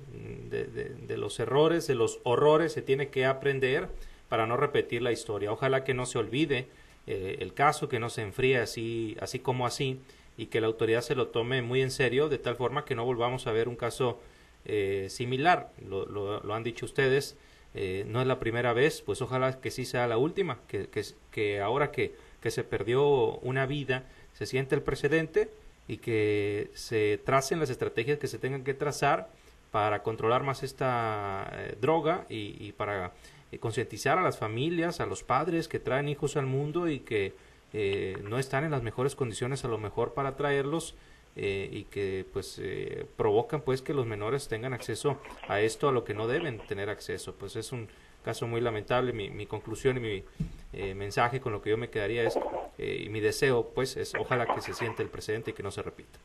de, 0.49 0.65
de, 0.65 1.17
los 1.17 1.39
errores, 1.39 1.87
de 1.87 1.95
los 1.95 2.19
horrores, 2.23 2.73
se 2.73 2.81
tiene 2.81 3.09
que 3.09 3.25
aprender 3.25 3.87
para 4.29 4.45
no 4.45 4.57
repetir 4.57 5.01
la 5.01 5.11
historia. 5.11 5.51
Ojalá 5.51 5.83
que 5.83 5.93
no 5.93 6.05
se 6.05 6.17
olvide 6.17 6.67
eh, 7.07 7.37
el 7.39 7.53
caso, 7.53 7.87
que 7.89 7.99
no 7.99 8.09
se 8.09 8.21
enfríe 8.21 8.57
así, 8.57 9.17
así 9.21 9.39
como 9.39 9.65
así 9.65 9.99
y 10.37 10.47
que 10.47 10.61
la 10.61 10.67
autoridad 10.67 11.01
se 11.01 11.15
lo 11.15 11.27
tome 11.27 11.61
muy 11.61 11.81
en 11.81 11.91
serio 11.91 12.29
de 12.29 12.37
tal 12.37 12.55
forma 12.55 12.85
que 12.85 12.95
no 12.95 13.05
volvamos 13.05 13.47
a 13.47 13.51
ver 13.51 13.67
un 13.69 13.75
caso 13.75 14.19
eh, 14.65 15.07
similar. 15.09 15.71
Lo, 15.87 16.05
lo 16.05 16.53
han 16.53 16.63
dicho 16.63 16.85
ustedes 16.85 17.37
eh, 17.73 18.05
no 18.07 18.21
es 18.21 18.27
la 18.27 18.39
primera 18.39 18.73
vez, 18.73 19.01
pues 19.01 19.21
ojalá 19.21 19.59
que 19.59 19.71
sí 19.71 19.85
sea 19.85 20.07
la 20.07 20.17
última, 20.17 20.59
que, 20.67 20.89
que, 21.31 21.61
ahora 21.61 21.91
que, 21.91 22.15
que, 22.41 22.51
se 22.51 22.63
perdió 22.63 23.37
una 23.37 23.65
vida, 23.65 24.05
se 24.33 24.45
siente 24.45 24.75
el 24.75 24.81
precedente 24.81 25.49
y 25.87 25.97
que 25.97 26.69
se 26.73 27.19
tracen 27.23 27.59
las 27.59 27.69
estrategias 27.69 28.19
que 28.19 28.27
se 28.27 28.39
tengan 28.39 28.63
que 28.63 28.73
trazar 28.73 29.29
para 29.71 30.03
controlar 30.03 30.43
más 30.43 30.63
esta 30.63 31.49
eh, 31.53 31.77
droga 31.79 32.25
y, 32.29 32.55
y 32.59 32.73
para 32.73 33.13
eh, 33.51 33.59
concientizar 33.59 34.17
a 34.17 34.21
las 34.21 34.37
familias, 34.37 35.01
a 35.01 35.05
los 35.05 35.23
padres 35.23 35.67
que 35.67 35.79
traen 35.79 36.07
hijos 36.07 36.37
al 36.37 36.45
mundo 36.45 36.87
y 36.87 36.99
que 36.99 37.33
eh, 37.73 38.17
no 38.23 38.39
están 38.39 38.63
en 38.63 38.71
las 38.71 38.81
mejores 38.81 39.15
condiciones 39.15 39.65
a 39.65 39.67
lo 39.67 39.77
mejor 39.77 40.13
para 40.13 40.35
traerlos 40.35 40.95
eh, 41.35 41.69
y 41.71 41.83
que 41.85 42.25
pues 42.31 42.59
eh, 42.61 43.05
provocan 43.15 43.61
pues 43.61 43.81
que 43.81 43.93
los 43.93 44.05
menores 44.05 44.47
tengan 44.47 44.73
acceso 44.73 45.17
a 45.47 45.61
esto 45.61 45.87
a 45.87 45.91
lo 45.91 46.03
que 46.03 46.13
no 46.13 46.27
deben 46.27 46.59
tener 46.67 46.89
acceso. 46.89 47.35
Pues 47.35 47.55
es 47.55 47.71
un 47.71 47.87
caso 48.23 48.47
muy 48.47 48.61
lamentable. 48.61 49.13
Mi, 49.13 49.29
mi 49.29 49.45
conclusión 49.45 49.97
y 49.97 49.99
mi 49.99 50.23
eh, 50.73 50.93
mensaje 50.93 51.39
con 51.39 51.53
lo 51.53 51.61
que 51.61 51.69
yo 51.69 51.77
me 51.77 51.89
quedaría 51.89 52.23
es 52.23 52.37
y 52.77 53.09
mi 53.09 53.19
deseo 53.19 53.69
pues 53.75 53.95
es 53.95 54.13
ojalá 54.15 54.47
que 54.47 54.61
se 54.61 54.73
siente 54.73 55.03
el 55.03 55.09
precedente 55.09 55.51
y 55.51 55.53
que 55.53 55.61
no 55.61 55.69
se 55.69 55.83
repita. 55.83 56.17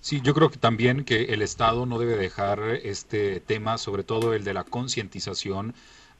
Sí, 0.00 0.20
yo 0.20 0.34
creo 0.34 0.50
que 0.50 0.58
también 0.58 1.04
que 1.04 1.26
el 1.26 1.42
Estado 1.42 1.86
no 1.86 1.98
debe 1.98 2.16
dejar 2.16 2.60
este 2.82 3.40
tema, 3.40 3.78
sobre 3.78 4.02
todo 4.02 4.34
el 4.34 4.42
de 4.42 4.52
la 4.52 4.64
concientización, 4.64 5.74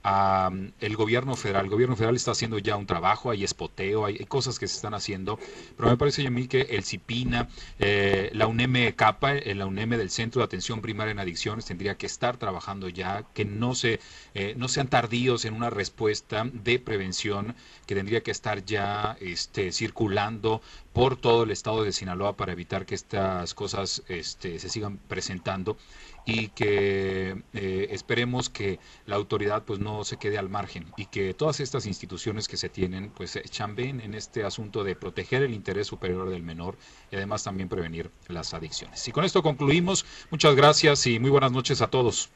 um, 0.05 0.71
el 0.81 0.97
gobierno 0.97 1.37
federal. 1.37 1.65
El 1.65 1.71
gobierno 1.71 1.97
federal 1.97 2.17
está 2.17 2.33
haciendo 2.33 2.59
ya 2.59 2.77
un 2.77 2.87
trabajo, 2.87 3.31
hay 3.31 3.45
espoteo, 3.45 4.05
hay, 4.07 4.19
cosas 4.27 4.59
que 4.59 4.69
se 4.69 4.77
están 4.77 4.95
haciendo, 4.95 5.39
pero 5.77 5.91
me 5.91 5.97
parece 5.97 6.27
a 6.27 6.31
mí 6.31 6.49
que 6.49 6.63
el 6.63 6.85
CIPINA, 6.85 7.49
eh, 7.79 8.31
la 8.33 8.47
UNEM 8.47 8.93
CAPA, 8.95 9.37
eh, 9.37 9.55
la 9.55 9.67
UNEM 9.67 9.91
del 9.91 10.11
Centro 10.11 10.41
de 10.41 10.45
Atención 10.45 10.81
Primaria 10.81 11.13
en 11.13 11.19
Adicciones, 11.19 11.67
tendría 11.67 11.97
que 11.97 12.07
estar 12.07 12.37
trabajando 12.37 12.89
ya, 12.89 13.25
que 13.35 13.45
no, 13.45 13.75
se, 13.75 14.01
eh, 14.35 14.55
no 14.57 14.69
sean 14.69 14.89
tardíos 14.89 15.45
en 15.45 15.55
una 15.55 15.71
respuesta 15.71 16.49
de 16.53 16.79
prevención, 16.79 17.55
que 17.87 17.95
tendría 17.95 18.23
que 18.23 18.31
estar 18.31 18.65
ya 18.65 19.17
este, 19.21 19.73
circulando 19.73 20.63
por 20.93 21.17
todo 21.17 21.45
el 21.45 21.51
estado 21.51 21.85
de 21.85 21.93
Sinaloa 21.93 22.37
para 22.37 22.53
evitar 22.53 22.85
que 22.87 22.95
estas 22.95 23.55
cosas 23.55 24.03
este, 24.09 24.59
se 24.59 24.69
sigan 24.69 24.99
presentando 25.09 25.77
y 26.25 26.49
que 26.49 27.43
eh, 27.55 27.89
esperemos 27.91 28.49
que 28.49 28.79
la 29.07 29.17
autoridad 29.17 29.65
pues 29.65 29.81
no 29.81 30.05
se 30.05 30.19
quede 30.19 30.39
al 30.39 30.49
margen 30.49 30.87
y 30.97 31.07
que 31.07 31.35
todas 31.35 31.61
estas 31.61 31.87
instituciones 31.87 32.47
que 32.47 32.57
se 32.57 32.69
tienen 32.69 33.11
pues 33.11 33.39
chambeen 33.51 34.01
en 34.01 34.15
este 34.15 34.45
asunto 34.45 34.85
de 34.85 34.95
proteger 34.95 35.43
el 35.43 35.55
interés 35.55 35.87
superior 35.87 36.29
del 36.29 36.43
menor 36.43 36.77
y 37.11 37.17
además 37.17 37.43
también 37.43 37.69
prevenir 37.69 38.11
las 38.29 38.55
adicciones. 38.55 39.07
Y 39.09 39.13
con 39.13 39.25
esto 39.25 39.43
concluimos. 39.43 40.05
Muchas 40.31 40.55
gracias 40.55 41.07
y 41.07 41.19
muy 41.19 41.31
buenas 41.31 41.53
noches 41.53 41.83
a 41.83 41.89
todos. 41.89 42.31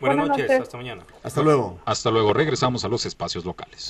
Buenas, 0.00 0.16
buenas 0.16 0.38
noches. 0.38 0.50
noches, 0.50 0.62
hasta 0.62 0.76
mañana. 0.78 1.04
Hasta 1.22 1.42
luego. 1.42 1.78
Hasta 1.84 2.10
luego, 2.10 2.32
regresamos 2.32 2.84
a 2.84 2.88
los 2.88 3.04
espacios 3.04 3.44
locales. 3.44 3.88